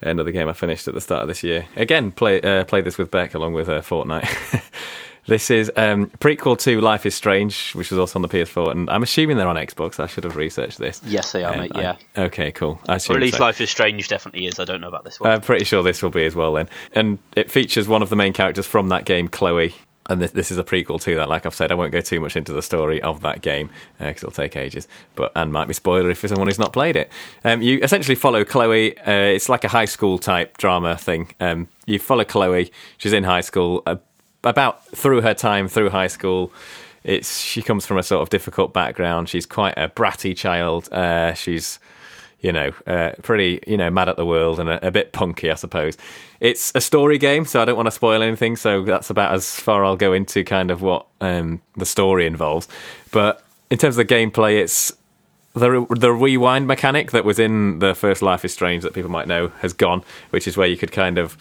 [0.00, 1.66] Another game I finished at the start of this year.
[1.76, 4.62] Again, play uh, played this with Beck along with uh, Fortnite.
[5.26, 8.90] this is um, prequel to Life is Strange, which was also on the PS4, and
[8.90, 9.98] I'm assuming they're on Xbox.
[9.98, 11.00] I should have researched this.
[11.04, 11.72] Yes, they are, Um, mate.
[11.74, 11.96] I- Yeah.
[12.18, 12.80] okay, cool.
[12.88, 13.42] I Or at least so.
[13.44, 14.58] Life is Strange definitely is.
[14.58, 15.30] I don't know about this one.
[15.30, 16.68] I'm pretty sure this will be as well then.
[16.92, 19.74] And it features one of the main characters from that game, Chloe.
[20.10, 21.30] And this, this is a prequel to that.
[21.30, 24.22] Like I've said, I won't go too much into the story of that game because
[24.22, 24.86] it'll take ages.
[25.14, 27.10] But and might be spoiler for someone who's not played it.
[27.42, 28.98] Um, you essentially follow Chloe.
[28.98, 31.32] Uh, it's like a high school type drama thing.
[31.40, 32.70] Um, you follow Chloe.
[32.98, 33.82] She's in high school.
[33.86, 33.96] Uh,
[34.44, 36.52] about through her time through high school,
[37.02, 39.28] it's she comes from a sort of difficult background.
[39.28, 40.92] She's quite a bratty child.
[40.92, 41.78] Uh, she's
[42.44, 45.50] you know, uh, pretty, you know, mad at the world and a, a bit punky,
[45.50, 45.96] I suppose.
[46.40, 48.56] It's a story game, so I don't want to spoil anything.
[48.56, 52.68] So that's about as far I'll go into kind of what um, the story involves.
[53.12, 54.92] But in terms of the gameplay, it's
[55.54, 59.26] the the rewind mechanic that was in the first Life is Strange that people might
[59.26, 61.38] know has gone, which is where you could kind of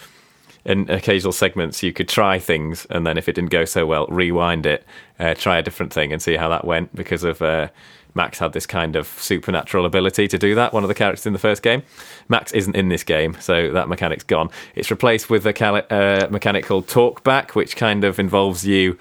[0.66, 4.08] in occasional segments you could try things and then if it didn't go so well
[4.08, 4.86] rewind it
[5.20, 7.68] uh, try a different thing and see how that went because of uh,
[8.16, 11.34] max had this kind of supernatural ability to do that one of the characters in
[11.34, 11.84] the first game.
[12.30, 14.50] Max isn't in this game so that mechanic's gone.
[14.76, 18.98] It's replaced with a cali- uh, mechanic called talkback which kind of involves you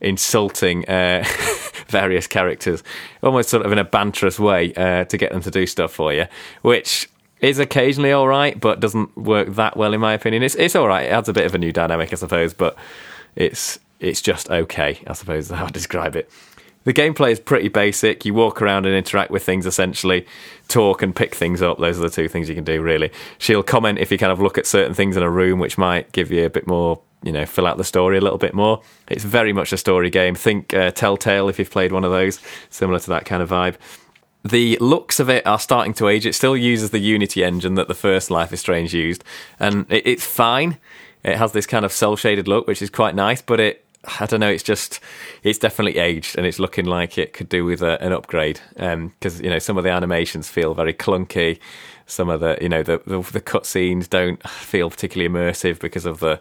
[0.00, 1.24] insulting uh,
[1.88, 2.82] various characters
[3.22, 6.12] almost sort of in a banterous way uh, to get them to do stuff for
[6.12, 6.26] you
[6.62, 7.08] which
[7.42, 10.42] is occasionally all right, but doesn't work that well in my opinion.
[10.42, 11.06] It's it's all right.
[11.06, 12.76] It adds a bit of a new dynamic, I suppose, but
[13.36, 15.02] it's it's just okay.
[15.06, 16.30] I suppose is how I describe it.
[16.84, 18.24] The gameplay is pretty basic.
[18.24, 20.26] You walk around and interact with things essentially,
[20.66, 21.78] talk and pick things up.
[21.78, 23.12] Those are the two things you can do really.
[23.38, 26.10] She'll comment if you kind of look at certain things in a room, which might
[26.12, 28.82] give you a bit more you know fill out the story a little bit more.
[29.08, 30.36] It's very much a story game.
[30.36, 32.40] Think uh, Telltale if you've played one of those,
[32.70, 33.76] similar to that kind of vibe.
[34.44, 36.26] The looks of it are starting to age.
[36.26, 39.22] It still uses the Unity engine that the first Life is Strange used,
[39.60, 40.78] and it, it's fine.
[41.22, 43.84] It has this kind of cel shaded look, which is quite nice, but it
[44.18, 44.48] I don't know.
[44.48, 44.98] It's just
[45.42, 48.60] it's definitely aged, and it's looking like it could do with a, an upgrade.
[48.74, 51.60] Because um, you know some of the animations feel very clunky.
[52.06, 56.18] Some of the you know the the, the cutscenes don't feel particularly immersive because of
[56.18, 56.40] the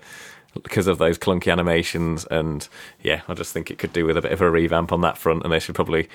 [0.64, 2.26] because of those clunky animations.
[2.26, 2.68] And
[3.04, 5.18] yeah, I just think it could do with a bit of a revamp on that
[5.18, 6.10] front, and they should probably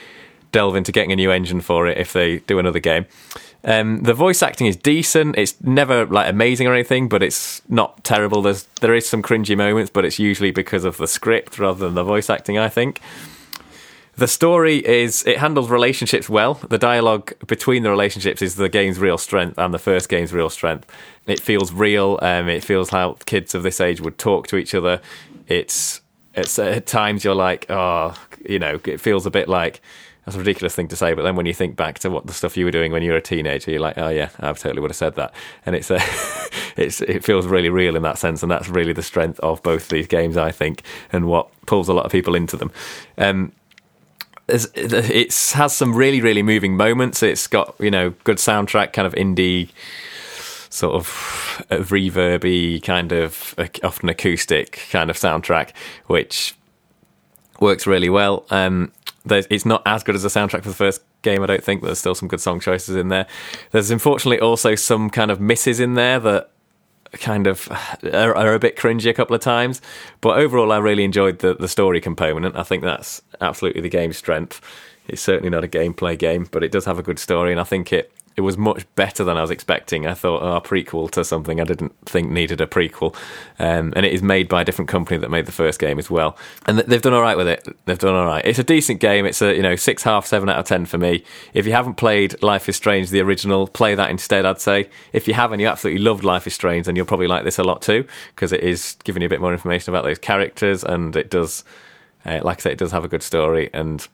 [0.56, 3.04] delve into getting a new engine for it if they do another game.
[3.62, 5.36] Um, the voice acting is decent.
[5.36, 8.40] It's never like amazing or anything, but it's not terrible.
[8.40, 11.94] There's there is some cringy moments, but it's usually because of the script rather than
[11.94, 12.56] the voice acting.
[12.56, 13.02] I think.
[14.14, 16.54] The story is it handles relationships well.
[16.54, 20.48] The dialogue between the relationships is the game's real strength and the first game's real
[20.48, 20.90] strength.
[21.26, 22.18] It feels real.
[22.22, 25.02] Um, it feels how kids of this age would talk to each other.
[25.48, 26.00] It's
[26.34, 28.14] it's at times you're like, oh,
[28.48, 29.82] you know, it feels a bit like
[30.26, 32.32] that's a ridiculous thing to say, but then when you think back to what the
[32.32, 34.80] stuff you were doing when you were a teenager, you're like, oh yeah, I totally
[34.80, 35.32] would have said that,
[35.64, 36.00] and it's, uh,
[36.76, 39.88] it's it feels really real in that sense, and that's really the strength of both
[39.88, 42.72] these games, I think, and what pulls a lot of people into them.
[43.16, 43.52] Um,
[44.48, 47.22] it has some really really moving moments.
[47.22, 49.70] It's got you know good soundtrack, kind of indie
[50.70, 51.06] sort of
[51.70, 53.54] reverby kind of
[53.84, 55.70] often acoustic kind of soundtrack,
[56.06, 56.56] which
[57.60, 58.44] works really well.
[58.50, 58.92] Um,
[59.30, 61.98] it's not as good as the soundtrack for the first game, I don't think, there's
[61.98, 63.26] still some good song choices in there.
[63.70, 66.50] There's unfortunately also some kind of misses in there that
[67.12, 67.68] kind of
[68.12, 69.80] are, are, a bit cringy a couple of times.
[70.20, 72.56] But overall, I really enjoyed the, the story component.
[72.56, 74.60] I think that's absolutely the game's strength.
[75.08, 77.64] It's certainly not a gameplay game, but it does have a good story, and I
[77.64, 80.06] think it it was much better than I was expecting.
[80.06, 83.16] I thought, oh, a prequel to something I didn't think needed a prequel.
[83.58, 86.10] Um, and it is made by a different company that made the first game as
[86.10, 86.36] well.
[86.66, 87.66] And they've done all right with it.
[87.86, 88.44] They've done all right.
[88.44, 89.24] It's a decent game.
[89.24, 91.24] It's a, you know, six, half, seven out of ten for me.
[91.54, 94.90] If you haven't played Life is Strange, the original, play that instead, I'd say.
[95.14, 97.64] If you haven't, you absolutely loved Life is Strange, then you'll probably like this a
[97.64, 101.16] lot too, because it is giving you a bit more information about those characters and
[101.16, 101.64] it does,
[102.26, 104.06] uh, like I say, it does have a good story and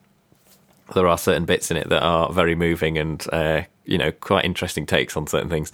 [0.93, 4.45] there are certain bits in it that are very moving and uh, you know quite
[4.45, 5.71] interesting takes on certain things.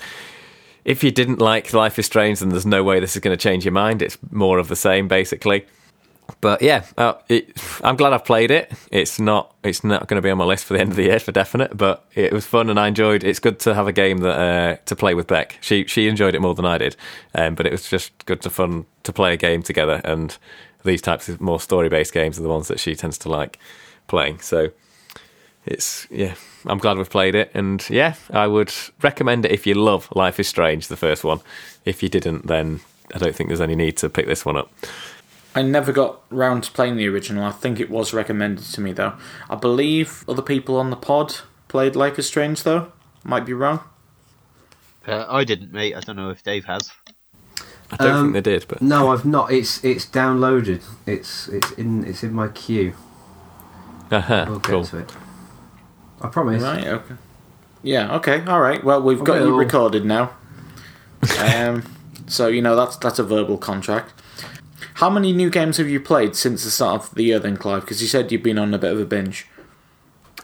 [0.86, 3.42] If you didn't like Life is Strange, then there's no way this is going to
[3.42, 4.02] change your mind.
[4.02, 5.66] It's more of the same, basically.
[6.42, 7.52] But yeah, uh, it,
[7.84, 8.72] I'm glad I've played it.
[8.92, 11.04] It's not it's not going to be on my list for the end of the
[11.04, 13.24] year for definite, but it was fun and I enjoyed.
[13.24, 15.58] It's good to have a game that uh, to play with Beck.
[15.62, 16.96] She she enjoyed it more than I did,
[17.36, 20.02] um, but it was just good to fun to play a game together.
[20.04, 20.38] And
[20.86, 23.60] these types of more story based games are the ones that she tends to like
[24.08, 24.40] playing.
[24.40, 24.70] So
[25.66, 26.36] it's yeah,
[26.66, 30.40] I'm glad we've played it, and yeah, I would recommend it if you love Life
[30.40, 31.40] is Strange, the first one.
[31.86, 32.80] If you didn't, then
[33.14, 34.72] I don't think there's any need to pick this one up.
[35.56, 37.44] I never got round to playing the original.
[37.44, 39.14] I think it was recommended to me though.
[39.50, 41.36] I believe other people on the pod
[41.68, 42.92] played Life is Strange though.
[43.24, 43.82] Might be wrong.
[45.08, 45.96] Uh, I didn't, mate.
[45.96, 46.92] I don't know if Dave has.
[47.92, 49.52] I don't Um, think they did, but No, I've not.
[49.52, 50.84] It's it's downloaded.
[51.08, 52.94] It's it's in it's in my queue.
[54.12, 54.84] uh We'll get cool.
[54.86, 55.12] to it.
[56.22, 56.62] I promise.
[56.62, 56.88] Right.
[56.88, 57.16] Okay.
[57.84, 58.16] Yeah.
[58.18, 58.44] Okay.
[58.46, 58.84] All right.
[58.84, 60.32] Well, we've got you recorded now.
[61.40, 61.84] Um,
[62.28, 64.14] so you know that's that's a verbal contract.
[64.96, 67.82] How many new games have you played since the start of the year, then, Clive?
[67.82, 69.48] Because you said you've been on a bit of a binge.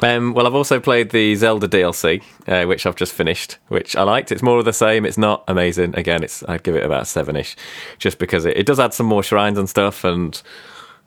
[0.02, 4.04] Um, well, I've also played the Zelda DLC, uh, which I've just finished, which I
[4.04, 4.32] liked.
[4.32, 5.06] It's more of the same.
[5.06, 5.96] It's not amazing.
[5.96, 7.56] Again, it's I'd give it about seven-ish,
[7.98, 10.42] just because it, it does add some more shrines and stuff, and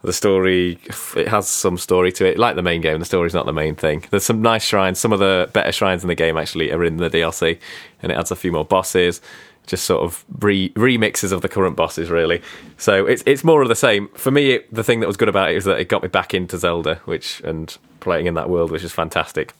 [0.03, 0.79] the story
[1.17, 2.39] it has some story to it.
[2.39, 4.05] Like the main game, the story's not the main thing.
[4.11, 4.99] There's some nice shrines.
[4.99, 7.59] Some of the better shrines in the game actually are in the DLC,
[8.03, 9.21] and it adds a few more bosses.
[9.67, 12.41] Just sort of re- remixes of the current bosses, really.
[12.79, 14.09] So it's it's more of the same.
[14.15, 16.09] For me, it, the thing that was good about it is that it got me
[16.09, 19.53] back into Zelda, which and playing in that world, which is fantastic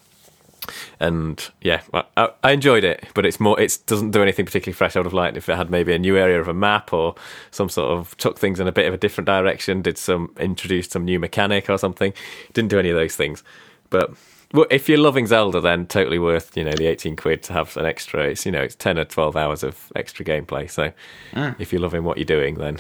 [1.01, 1.83] and yeah,
[2.17, 3.05] I, I enjoyed it.
[3.15, 4.97] But it's more, it doesn't do anything particularly fresh.
[4.97, 7.15] I would have liked if it had maybe a new area of a map or
[7.51, 9.83] some sort of took things in a bit of a different direction.
[9.83, 12.13] Did some introduced some new mechanic or something.
[12.53, 13.43] Didn't do any of those things.
[13.91, 14.13] But
[14.53, 17.77] well, if you're loving Zelda, then totally worth you know the 18 quid to have
[17.77, 18.25] an extra.
[18.25, 20.71] It's you know it's 10 or 12 hours of extra gameplay.
[20.71, 20.93] So
[21.35, 21.55] ah.
[21.59, 22.79] if you're loving what you're doing, then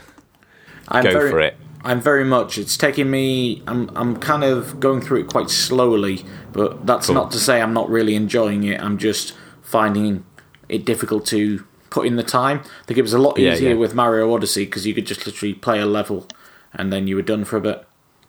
[0.88, 1.56] I'm go very, for it.
[1.84, 2.58] I'm very much.
[2.58, 3.62] It's taking me.
[3.66, 3.90] I'm.
[3.96, 7.14] I'm kind of going through it quite slowly, but that's Cool.
[7.14, 8.80] not to say I'm not really enjoying it.
[8.80, 10.24] I'm just finding
[10.68, 12.60] it difficult to put in the time.
[12.60, 13.74] I think it was a lot Yeah, easier yeah.
[13.76, 16.26] with Mario Odyssey because you could just literally play a level,
[16.74, 17.84] and then you were done for a bit.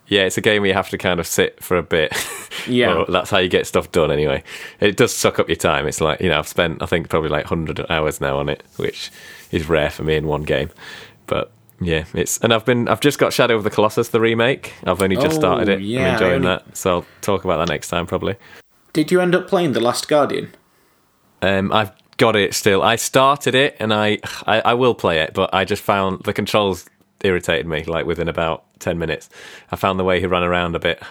[0.06, 2.12] Yeah, it's a game where you have to kind of sit for a bit.
[2.66, 2.88] Yeah.
[2.94, 4.42] Well, that's how you get stuff done anyway.
[4.80, 5.86] It does suck up your time.
[5.86, 8.62] It's like, you know, I've spent, I think, probably like 100 hours now on it,
[8.76, 9.10] which
[9.50, 10.68] is rare for me in one game.
[11.26, 11.50] But
[11.80, 14.74] Yeah, it's and I've been I've just got Shadow of the Colossus the remake.
[14.84, 15.80] I've only just Oh, started it.
[15.80, 18.36] yeah, I'm enjoying only- that, so I'll talk about that next time probably.
[18.92, 20.50] Did you end up playing The Last Guardian?
[21.42, 22.82] Um, I've got it still.
[22.82, 26.32] I started it and I, I I will play it, but I just found the
[26.34, 26.86] controls
[27.24, 27.84] irritated me.
[27.84, 29.30] Like within about ten minutes,
[29.70, 31.02] I found the way he ran around a bit.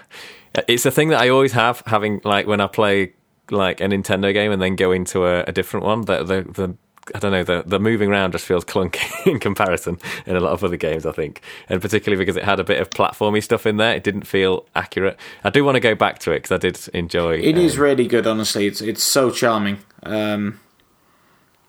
[0.67, 3.13] It's a thing that I always have, having like when I play
[3.51, 6.01] like a Nintendo game and then go into a, a different one.
[6.01, 6.75] The, the the
[7.15, 10.51] I don't know the the moving around just feels clunky in comparison in a lot
[10.53, 11.05] of other games.
[11.05, 14.03] I think, and particularly because it had a bit of platformy stuff in there, it
[14.03, 15.17] didn't feel accurate.
[15.43, 17.37] I do want to go back to it because I did enjoy.
[17.39, 18.67] It is um, really good, honestly.
[18.67, 19.79] It's it's so charming.
[20.03, 20.59] Um,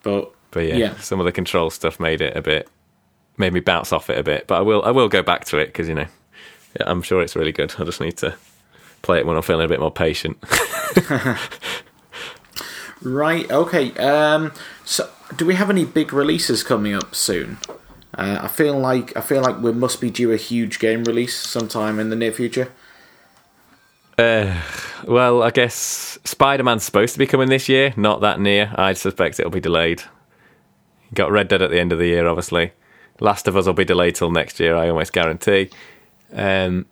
[0.02, 0.96] but But yeah, Yeah.
[0.98, 2.68] some of the control stuff made it a bit,
[3.38, 4.46] made me bounce off it a bit.
[4.46, 6.06] But I will, I will go back to it because you know,
[6.80, 7.74] I'm sure it's really good.
[7.78, 8.34] I just need to
[9.02, 10.38] play it when I'm feeling a bit more patient.
[13.02, 13.92] right, okay.
[13.96, 14.52] Um,
[14.84, 17.58] so, do we have any big releases coming up soon?
[18.16, 21.36] Uh, I feel like I feel like we must be due a huge game release
[21.36, 22.70] sometime in the near future.
[24.18, 24.60] Uh,
[25.06, 28.72] well, I guess Spider Man's supposed to be coming this year, not that near.
[28.76, 30.02] I suspect it'll be delayed.
[31.14, 32.72] Got Red Dead at the end of the year, obviously.
[33.20, 35.70] Last of Us will be delayed till next year, I almost guarantee.
[36.34, 36.86] Um,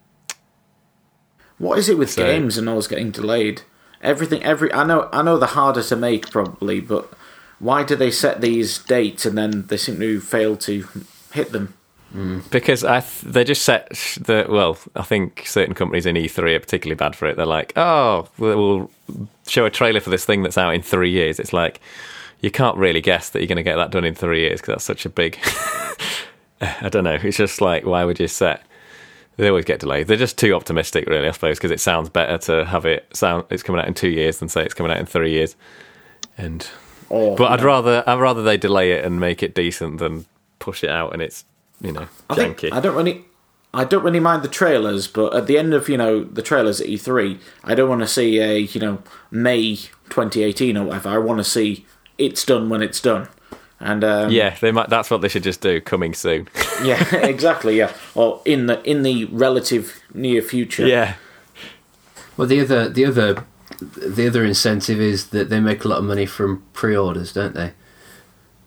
[1.58, 3.62] What is it with So- games and always getting delayed?
[4.02, 7.12] Everything, every I know, I know they're harder to make probably, but
[7.58, 10.86] why do they set these dates and then they seem to fail to
[11.32, 11.74] hit them?
[12.14, 13.90] Mm, because I th- they just set
[14.20, 14.78] the well.
[14.96, 17.36] I think certain companies in E3 are particularly bad for it.
[17.36, 18.90] They're like, oh, we'll
[19.46, 21.38] show a trailer for this thing that's out in three years.
[21.38, 21.80] It's like
[22.40, 24.74] you can't really guess that you're going to get that done in three years because
[24.74, 25.38] that's such a big.
[26.60, 27.18] I don't know.
[27.22, 28.62] It's just like why would you set?
[29.38, 30.08] They always get delayed.
[30.08, 31.28] They're just too optimistic, really.
[31.28, 34.08] I suppose because it sounds better to have it sound it's coming out in two
[34.08, 35.54] years than say it's coming out in three years.
[36.36, 36.68] And
[37.08, 39.98] oh, Or, but you I'd rather I'd rather they delay it and make it decent
[39.98, 40.26] than
[40.58, 41.44] push it out and it's
[41.80, 42.64] you know I think.
[42.64, 43.24] I don't really,
[43.72, 46.80] I don't really mind the trailers, but at the end of you know the trailers
[46.80, 49.76] at E3, I don't want to see a you know May
[50.10, 51.10] 2018 or whatever.
[51.10, 51.86] I want to see
[52.18, 53.28] it's done when it's done.
[53.80, 54.88] And um, Yeah, they might.
[54.88, 55.80] That's what they should just do.
[55.80, 56.48] Coming soon.
[56.82, 60.86] yeah, exactly, yeah, or in the in the relative near future.
[60.86, 61.14] yeah,
[62.36, 63.44] Well, the other the other
[63.80, 67.72] the other incentive is that they make a lot of money from pre-orders, don't they?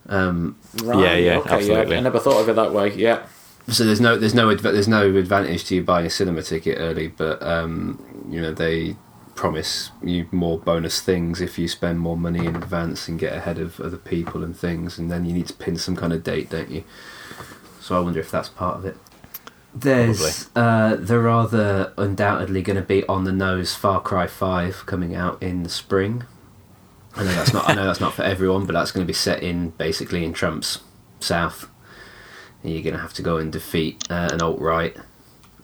[0.08, 1.98] Um, Right, Yeah, yeah, okay, absolutely.
[1.98, 2.94] I never thought of it that way.
[2.96, 3.24] Yeah,
[3.68, 7.10] so there's no there's no there's no advantage to you buying a cinema ticket early,
[7.10, 8.96] but um, you know they
[9.42, 13.58] promise you more bonus things if you spend more money in advance and get ahead
[13.58, 16.52] of other people and things, and then you need to pin some kind of date,
[16.52, 16.84] don't you?
[17.80, 18.98] So I wonder if that's part of it.
[19.74, 24.86] There's uh, there are the undoubtedly going to be on the nose Far Cry Five
[24.86, 26.24] coming out in the spring.
[27.16, 29.22] I know that's not I know that's not for everyone, but that's going to be
[29.28, 30.82] set in basically in Trump's
[31.20, 31.68] south.
[32.62, 34.96] And you're going to have to go and defeat uh, an alt right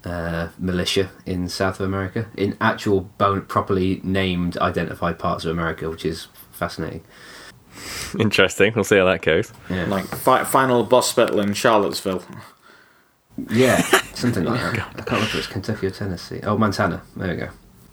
[0.08, 5.90] uh, militia in South of America in actual bone, properly named identified parts of America,
[5.90, 7.04] which is fascinating.
[8.20, 8.74] interesting.
[8.74, 9.52] We'll see how that goes.
[9.70, 12.24] Yeah, like fi- final boss battle in Charlottesville.
[13.50, 13.82] yeah,
[14.14, 14.74] something like that.
[14.74, 16.40] I can't remember if it's Kentucky or Tennessee.
[16.44, 17.02] Oh, Montana.
[17.16, 17.50] There we go.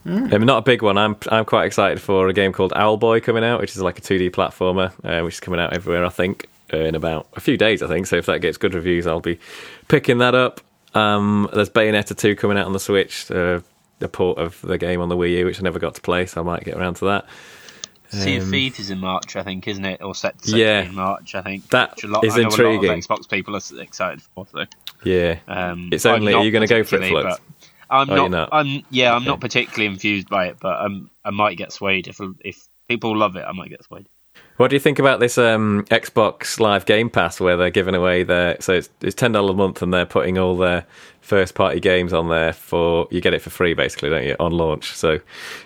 [0.06, 0.98] Um, not a big one.
[0.98, 4.02] I'm I'm quite excited for a game called Owlboy coming out, which is like a
[4.02, 6.04] 2D platformer, uh, which is coming out everywhere.
[6.04, 7.82] I think uh, in about a few days.
[7.82, 8.16] I think so.
[8.16, 9.38] If that gets good reviews, I'll be
[9.88, 10.60] picking that up.
[10.94, 13.60] Um, there's Bayonetta 2 coming out on the Switch, uh,
[13.98, 16.26] the port of the game on the Wii U, which I never got to play,
[16.26, 17.26] so I might get around to that.
[18.10, 20.00] Sea of Um, Thieves is in March, I think, isn't it?
[20.02, 20.82] Or set to set Yeah.
[20.82, 21.68] in March, I think.
[21.70, 22.84] That a lot, is I intriguing.
[22.84, 24.46] A lot of Xbox people are excited for.
[24.52, 24.64] So,
[25.02, 27.40] Yeah, um, It's only- are you gonna go for it, Flux?
[27.90, 28.30] I'm Oh, not.
[28.30, 28.48] not?
[28.52, 29.10] I'm yeah.
[29.12, 29.26] I'm Okay.
[29.26, 32.56] not particularly infused by it, but um, I might get swayed if if
[32.88, 33.44] people love it.
[33.46, 34.06] I might get swayed.
[34.56, 38.22] What do you think about this um, Xbox Live Game Pass where they're giving away
[38.22, 40.86] their so it's, it's ten dollars a month and they're putting all their
[41.20, 44.52] first party games on there for you get it for free basically, don't you, on
[44.52, 44.92] launch?
[44.92, 45.20] So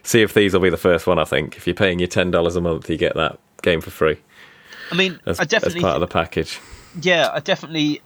[0.05, 1.57] Sea of Thieves will be the first one I think.
[1.57, 4.19] If you're paying your ten dollars a month, you get that game for free
[4.91, 6.61] I mean, as, I as definitely part of the package.
[7.03, 8.01] yeah, I definitely.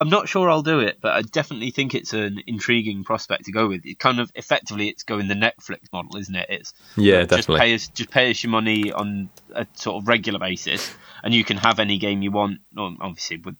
[0.00, 3.52] I'm not sure I'll do it, but I definitely think it's an intriguing prospect to
[3.52, 3.84] go with.
[3.84, 6.46] It kind of effectively, it's going the Netflix model, isn't it?
[6.48, 7.58] It's Yeah, just definitely.
[7.60, 10.90] pay us, just pay us your money on a sort of regular basis,
[11.22, 12.60] and you can have any game you want.
[12.78, 13.56] Obviously, with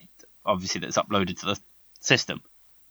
[0.46, 1.60] obviously that's uploaded to the
[2.00, 2.40] system.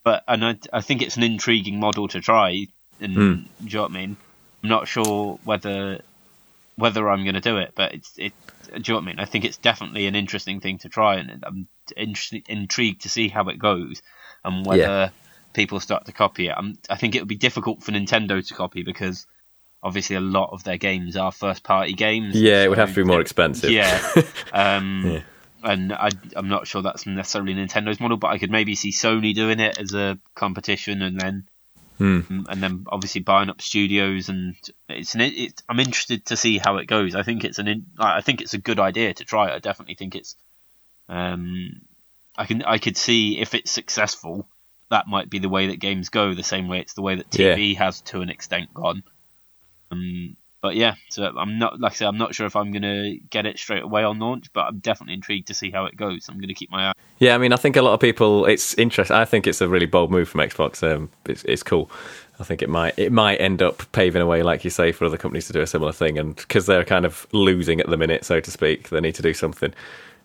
[0.04, 2.68] But and I, I think it's an intriguing model to try.
[3.02, 3.34] And Hmm.
[3.34, 4.18] do you know what I mean?
[4.62, 6.02] I'm not sure whether
[6.80, 8.34] whether I'm going to do it, but it's it.
[8.72, 9.20] Do you know what I mean?
[9.20, 11.68] I think it's definitely an interesting thing to try, and I'm
[11.98, 14.02] interested, intrigued to see how it goes,
[14.44, 15.10] and whether Yeah.
[15.54, 16.54] people start to copy it.
[16.56, 19.26] I'm, I think it would be difficult for Nintendo to copy because
[19.82, 22.40] obviously a lot of their games are first party games.
[22.40, 23.72] Yeah, it would have to be more expensive.
[23.72, 24.00] Yeah,
[24.54, 25.22] um, Yeah.
[25.64, 29.34] and I, I'm not sure that's necessarily Nintendo's model, but I could maybe see Sony
[29.34, 31.49] doing it as a competition, and then
[32.00, 32.22] Hmm.
[32.48, 34.56] and then obviously buying up studios, and
[34.88, 35.22] it's an.
[35.22, 37.14] It, I'm interested to see how it goes.
[37.14, 37.68] I think it's an.
[37.68, 39.56] in- I think it's a good idea to try it.
[39.56, 40.36] I definitely think it's.
[41.10, 41.82] Um,
[42.38, 44.48] I can I could see if it's successful,
[44.90, 46.34] that might be the way that games go.
[46.34, 49.04] The same way it's the way that TV has to an extent gone.
[49.92, 53.16] Um, but yeah, so I'm not like I say I'm not sure if I'm gonna
[53.30, 56.28] get it straight away on launch, but I'm definitely intrigued to see how it goes.
[56.30, 56.94] I'm gonna keep my eye.
[57.20, 58.46] Yeah, I mean, I think a lot of people.
[58.46, 59.16] It's interesting.
[59.16, 60.84] I think it's a really bold move from Xbox.
[60.84, 61.90] Um, it's, it's cool.
[62.40, 65.06] I think it might it might end up paving a way, like you say, for
[65.06, 66.18] other companies to do a similar thing.
[66.18, 69.22] And because they're kind of losing at the minute, so to speak, they need to
[69.22, 69.74] do something.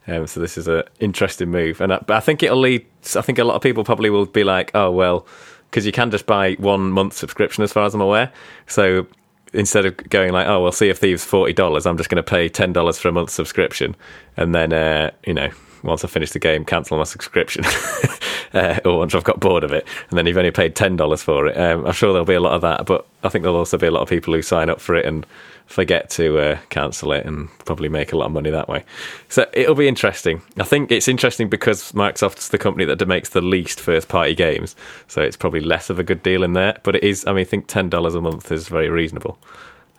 [0.06, 2.84] Um, so this is an interesting move, and I, I think it'll lead.
[3.16, 5.26] I think a lot of people probably will be like, "Oh well,"
[5.70, 8.30] because you can just buy one month subscription, as far as I'm aware.
[8.66, 9.06] So
[9.54, 12.28] instead of going like, "Oh well, Sea of Thieves forty dollars," I'm just going to
[12.28, 13.96] pay ten dollars for a month subscription,
[14.36, 15.50] and then uh, you know
[15.84, 17.64] once I finish the game, cancel my subscription,
[18.54, 21.22] uh, or once I've got bored of it, and then you've only paid ten dollars
[21.22, 21.56] for it.
[21.56, 23.86] Um, I'm sure there'll be a lot of that, but I think there'll also be
[23.86, 25.26] a lot of people who sign up for it and
[25.66, 28.84] forget to uh, cancel it, and probably make a lot of money that way.
[29.28, 30.42] So it'll be interesting.
[30.58, 34.74] I think it's interesting because Microsoft's the company that makes the least first-party games,
[35.06, 36.78] so it's probably less of a good deal in there.
[36.82, 37.26] But it is.
[37.26, 39.38] I mean, I think ten dollars a month is very reasonable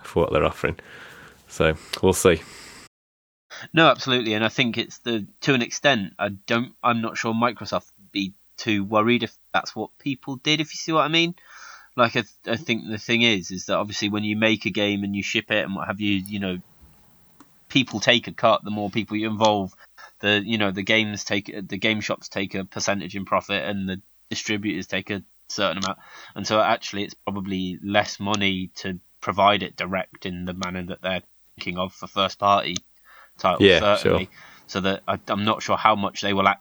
[0.03, 0.77] for what they're offering.
[1.47, 2.41] So we'll see.
[3.74, 6.14] No, absolutely, and I think it's the to an extent.
[6.20, 6.74] I don't.
[6.84, 10.62] I'm not sure Microsoft would be too worried if that's what people did.
[10.62, 11.36] If you see what I mean.
[11.97, 14.70] Like I, th- I think the thing is, is that obviously when you make a
[14.70, 16.58] game and you ship it and what have you, you know,
[17.70, 18.66] people take a cut.
[18.66, 19.74] The more people you involve,
[20.20, 23.88] the you know the games take the game shops take a percentage in profit, and
[23.88, 25.99] the distributors take a certain amount.
[26.36, 31.01] And so actually, it's probably less money to provide it direct in the manner that
[31.01, 31.24] they're
[31.58, 32.76] thinking of for first party
[33.38, 33.67] titles.
[33.67, 34.29] Yeah, certainly.
[34.67, 36.59] So that I, I'm not sure how much they will ac-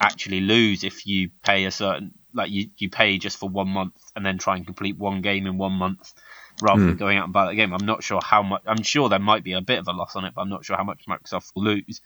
[0.00, 3.94] actually lose if you pay a certain like you, you pay just for one month
[4.16, 6.14] and then try and complete one game in one month
[6.60, 6.96] rather than hmm.
[6.96, 7.72] going out and buy that game.
[7.72, 8.62] I'm not sure how much.
[8.66, 10.64] I'm sure there might be a bit of a loss on it, but I'm not
[10.64, 12.00] sure how much Microsoft will lose.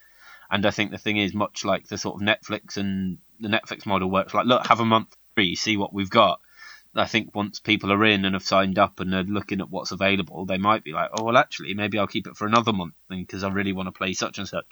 [0.50, 3.86] And I think the thing is, much like the sort of Netflix and the Netflix
[3.86, 6.40] model works, like look, have a month free, see what we've got.
[7.00, 9.92] I think once people are in and have signed up and are looking at what's
[9.92, 12.94] available, they might be like, oh well, actually, maybe I'll keep it for another month
[13.08, 14.66] because I really want to play such and such.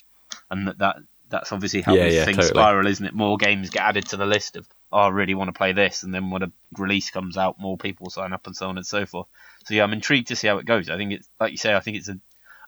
[0.50, 0.96] And that, that
[1.28, 2.60] that's obviously how Yeah, these yeah, things totally.
[2.60, 3.14] spiral, isn't it?
[3.14, 6.02] More games get added to the list of, oh, I really want to play this,
[6.02, 8.86] and then when a release comes out, more people sign up and so on and
[8.86, 9.26] so forth.
[9.66, 10.88] So yeah, I'm intrigued to see how it goes.
[10.88, 12.18] I think it's like you say, I think it's a,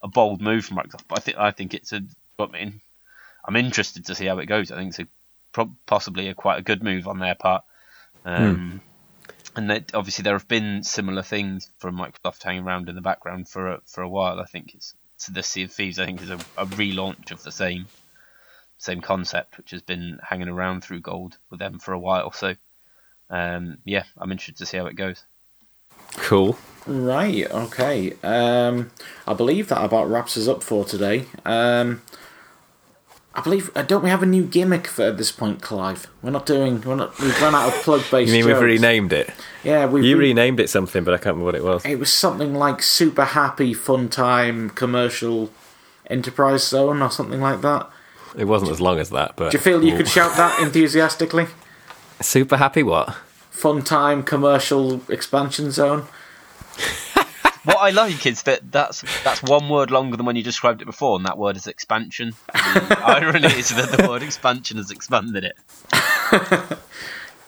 [0.03, 2.01] a bold move from Microsoft, but I think I think it's a.
[2.39, 2.81] I mean,
[3.45, 4.71] I'm interested to see how it goes.
[4.71, 5.09] I think it's
[5.57, 7.65] a, possibly a quite a good move on their part.
[8.25, 8.81] Um,
[9.57, 13.49] And that obviously there have been similar things from Microsoft hanging around in the background
[13.49, 14.39] for a, for a while.
[14.39, 15.99] I think it's, it's the Sea of Thieves.
[15.99, 17.87] I think is a, a relaunch of the same
[18.79, 22.31] same concept, which has been hanging around through Gold with them for a while.
[22.33, 22.55] So
[23.31, 25.25] um, yeah, I'm interested to see how it goes.
[26.13, 26.59] Cool.
[26.87, 28.13] Right, okay.
[28.23, 28.91] Um,
[29.27, 31.25] I believe that about wraps us up for today.
[31.45, 32.03] Um,
[33.37, 36.07] I believe uh, don't we have a new gimmick for at this point, Clive?
[36.23, 36.81] We're not doing.
[36.81, 37.19] We're not.
[37.21, 38.33] We've run out of plug based.
[38.33, 39.31] You mean we've renamed it?
[39.63, 40.09] Yeah, we.
[40.09, 41.85] You re- renamed it something, but I can't remember what it was.
[41.85, 45.51] It was something like super happy, fun time, commercial,
[46.09, 47.91] enterprise zone, or something like that.
[48.39, 51.47] It wasn't as long as that, but Do you feel you could shout that enthusiastically?
[52.23, 52.83] super happy.
[52.83, 53.15] What?
[53.51, 56.07] Fun time, commercial expansion zone.
[57.67, 60.87] What I like is that that's that's one word longer than when you described it
[60.87, 62.33] before, and that word is expansion.
[62.53, 65.57] The irony is that the word expansion has expanded it.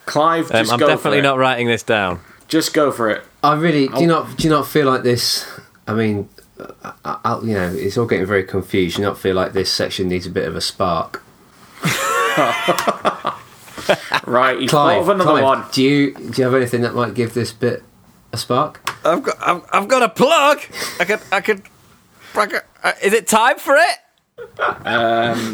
[0.05, 1.29] Clive, Um, I'm go definitely for it.
[1.29, 2.19] not writing this down.
[2.47, 3.23] Just go for it.
[3.43, 4.23] I really do you oh.
[4.23, 5.47] not do you not feel like this?
[5.87, 6.27] I mean,
[6.83, 8.97] I, I, you know, it's all getting very confused.
[8.97, 11.23] Do you not feel like this section needs a bit of a spark?
[14.25, 15.65] Right, he's Clive, thought of another Clive, one.
[15.71, 17.81] do you do you have anything that might give this bit
[18.31, 18.89] a spark?
[19.05, 19.37] I've got.
[19.41, 20.59] I've, I've got a plug.
[20.99, 21.19] I could.
[21.31, 21.61] I could.
[22.35, 23.97] I could uh, is it time for it?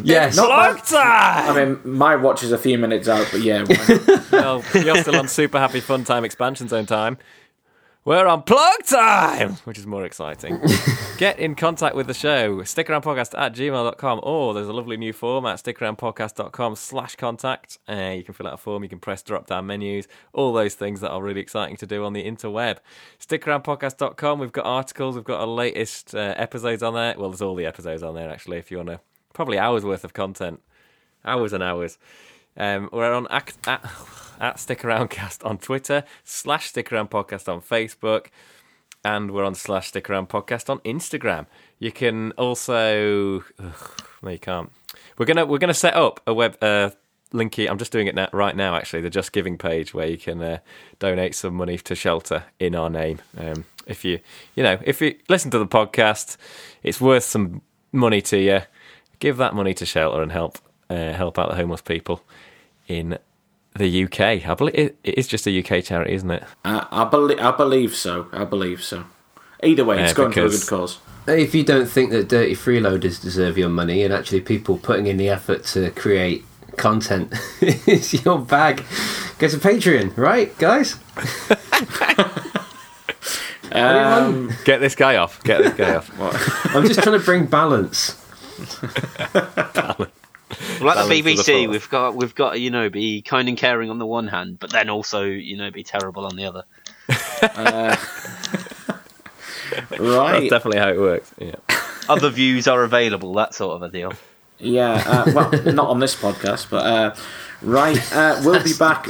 [0.03, 0.35] Yes.
[0.35, 0.85] Not Plug bad.
[0.85, 1.55] time.
[1.57, 3.63] I mean, my watch is a few minutes out, but yeah.
[4.31, 7.17] well, you're still on Super Happy Fun Time Expansion Zone time.
[8.05, 10.61] We're on plug time, which is more exciting.
[11.17, 12.57] Get in contact with the show.
[12.57, 17.79] Stickaroundpodcast at gmail.com or there's a lovely new form at stickaroundpodcast.com slash contact.
[17.89, 20.75] Uh, you can fill out a form, you can press drop down menus, all those
[20.75, 22.77] things that are really exciting to do on the interweb.
[23.19, 27.15] Stickaroundpodcast.com, we've got articles, we've got our latest uh, episodes on there.
[27.17, 28.99] Well, there's all the episodes on there actually if you want to.
[29.33, 30.61] Probably hours worth of content.
[31.25, 31.97] Hours and hours.
[32.57, 33.83] Um, we're on act, at,
[34.39, 38.27] at Stick Around Cast on Twitter, slash Stick Around Podcast on Facebook,
[39.03, 41.47] and we're on slash Stick Around Podcast on Instagram.
[41.79, 43.43] You can also.
[43.59, 44.71] Ugh, no, you can't.
[45.17, 46.91] we're gonna we're gonna set up a web uh,
[47.33, 47.69] linky.
[47.69, 48.75] I'm just doing it now, right now.
[48.75, 50.59] Actually, the Just Giving page where you can uh,
[50.99, 53.19] donate some money to shelter in our name.
[53.37, 54.19] Um, if you
[54.55, 56.37] you know if you listen to the podcast,
[56.81, 57.61] it's worth some
[57.91, 58.61] money to you.
[59.19, 60.57] Give that money to shelter and help
[60.89, 62.21] uh, help out the homeless people
[62.87, 63.17] in
[63.75, 64.19] the UK.
[64.47, 66.43] I believe it, it is just a UK charity, isn't it?
[66.63, 68.27] Uh, I believe I believe so.
[68.31, 69.05] I believe so.
[69.63, 70.99] Either way, it's Yeah, going for a good cause.
[71.27, 75.17] If you don't think that dirty freeloaders deserve your money, and actually people putting in
[75.17, 76.45] the effort to create
[76.77, 78.83] content is your bag,
[79.39, 80.95] go to Patreon, right, guys?
[83.71, 85.43] Um, Get this guy off.
[85.43, 86.09] Get this guy off.
[86.73, 88.13] I'm just trying to bring balance.
[89.33, 90.11] Balance
[90.93, 91.71] the of the BBC, force.
[91.71, 94.59] we've got we've got to, you know be kind and caring on the one hand,
[94.59, 96.63] but then also you know be terrible on the other.
[99.71, 100.49] That's right.
[100.49, 101.31] definitely how it works.
[101.39, 101.55] Yeah.
[102.07, 104.13] Other views are available, that sort of a deal.
[104.59, 105.03] Yeah.
[105.05, 107.15] Uh, well, not on this podcast, but uh,
[107.61, 108.13] right.
[108.13, 109.09] Uh, we'll be back.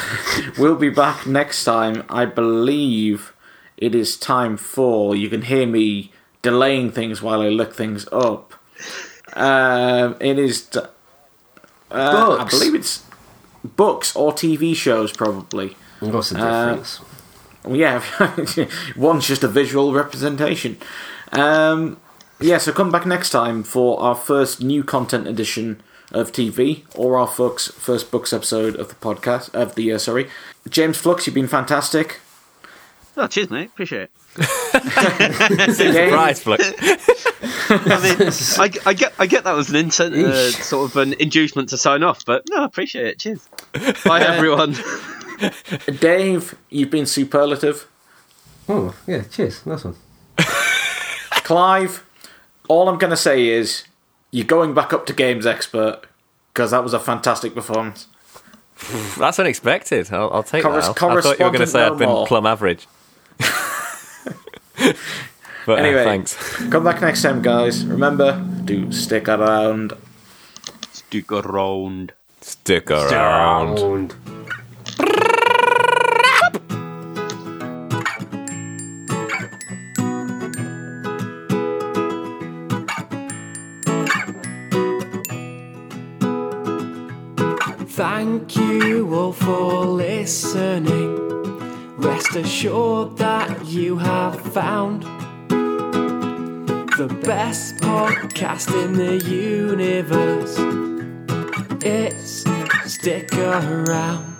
[0.58, 2.04] we'll be back next time.
[2.08, 3.32] I believe
[3.76, 5.14] it is time for.
[5.14, 6.10] You can hear me
[6.40, 8.54] delaying things while I look things up.
[9.34, 10.62] Um, it is.
[10.62, 10.80] t-
[11.92, 13.04] Uh, I believe it's
[13.76, 15.76] books or TV shows, probably.
[16.00, 17.00] What's the Uh, difference?
[17.64, 18.02] Well, Yeah,
[18.96, 20.78] one's just a visual representation.
[21.32, 21.98] Um,
[22.40, 27.16] yeah, so come back next time for our first new content edition of TV, or
[27.18, 29.98] our Flux first books episode of the podcast of the year.
[29.98, 30.28] Sorry,
[30.68, 32.18] James Flux, you've been fantastic.
[33.16, 33.66] Oh, cheers, mate.
[33.68, 34.10] Appreciate it.
[34.36, 36.72] Dave, Surprise, Flux.
[37.68, 41.12] I mean, I, I get I get that was an intent, uh, sort of an
[41.14, 43.18] inducement to sign off, but no, I appreciate it.
[43.18, 43.48] Cheers.
[44.04, 44.74] Bye, everyone.
[46.00, 47.88] Dave, you've been superlative.
[48.68, 49.64] Oh, yeah, cheers.
[49.66, 49.96] Nice one.
[51.44, 52.04] Clive,
[52.68, 53.84] all I'm going to say is
[54.30, 56.02] you're going back up to games expert
[56.52, 58.06] because that was a fantastic performance.
[59.18, 60.12] That's unexpected.
[60.12, 61.02] I'll, I'll take Corres- that.
[61.02, 62.26] I thought you were going to say no I'd been more.
[62.26, 62.86] plumb average.
[65.66, 66.04] but uh, Anyway.
[66.04, 66.36] thanks.
[66.70, 67.84] Come back next time, guys.
[67.86, 69.92] Remember to stick around.
[70.92, 72.12] Stick around.
[72.40, 73.78] Stick around.
[73.78, 74.14] Sound.
[87.94, 91.41] Thank you all for listening.
[92.02, 95.02] Rest assured that you have found
[96.98, 100.56] the best podcast in the universe.
[101.84, 102.44] It's
[102.92, 104.31] Stick Around.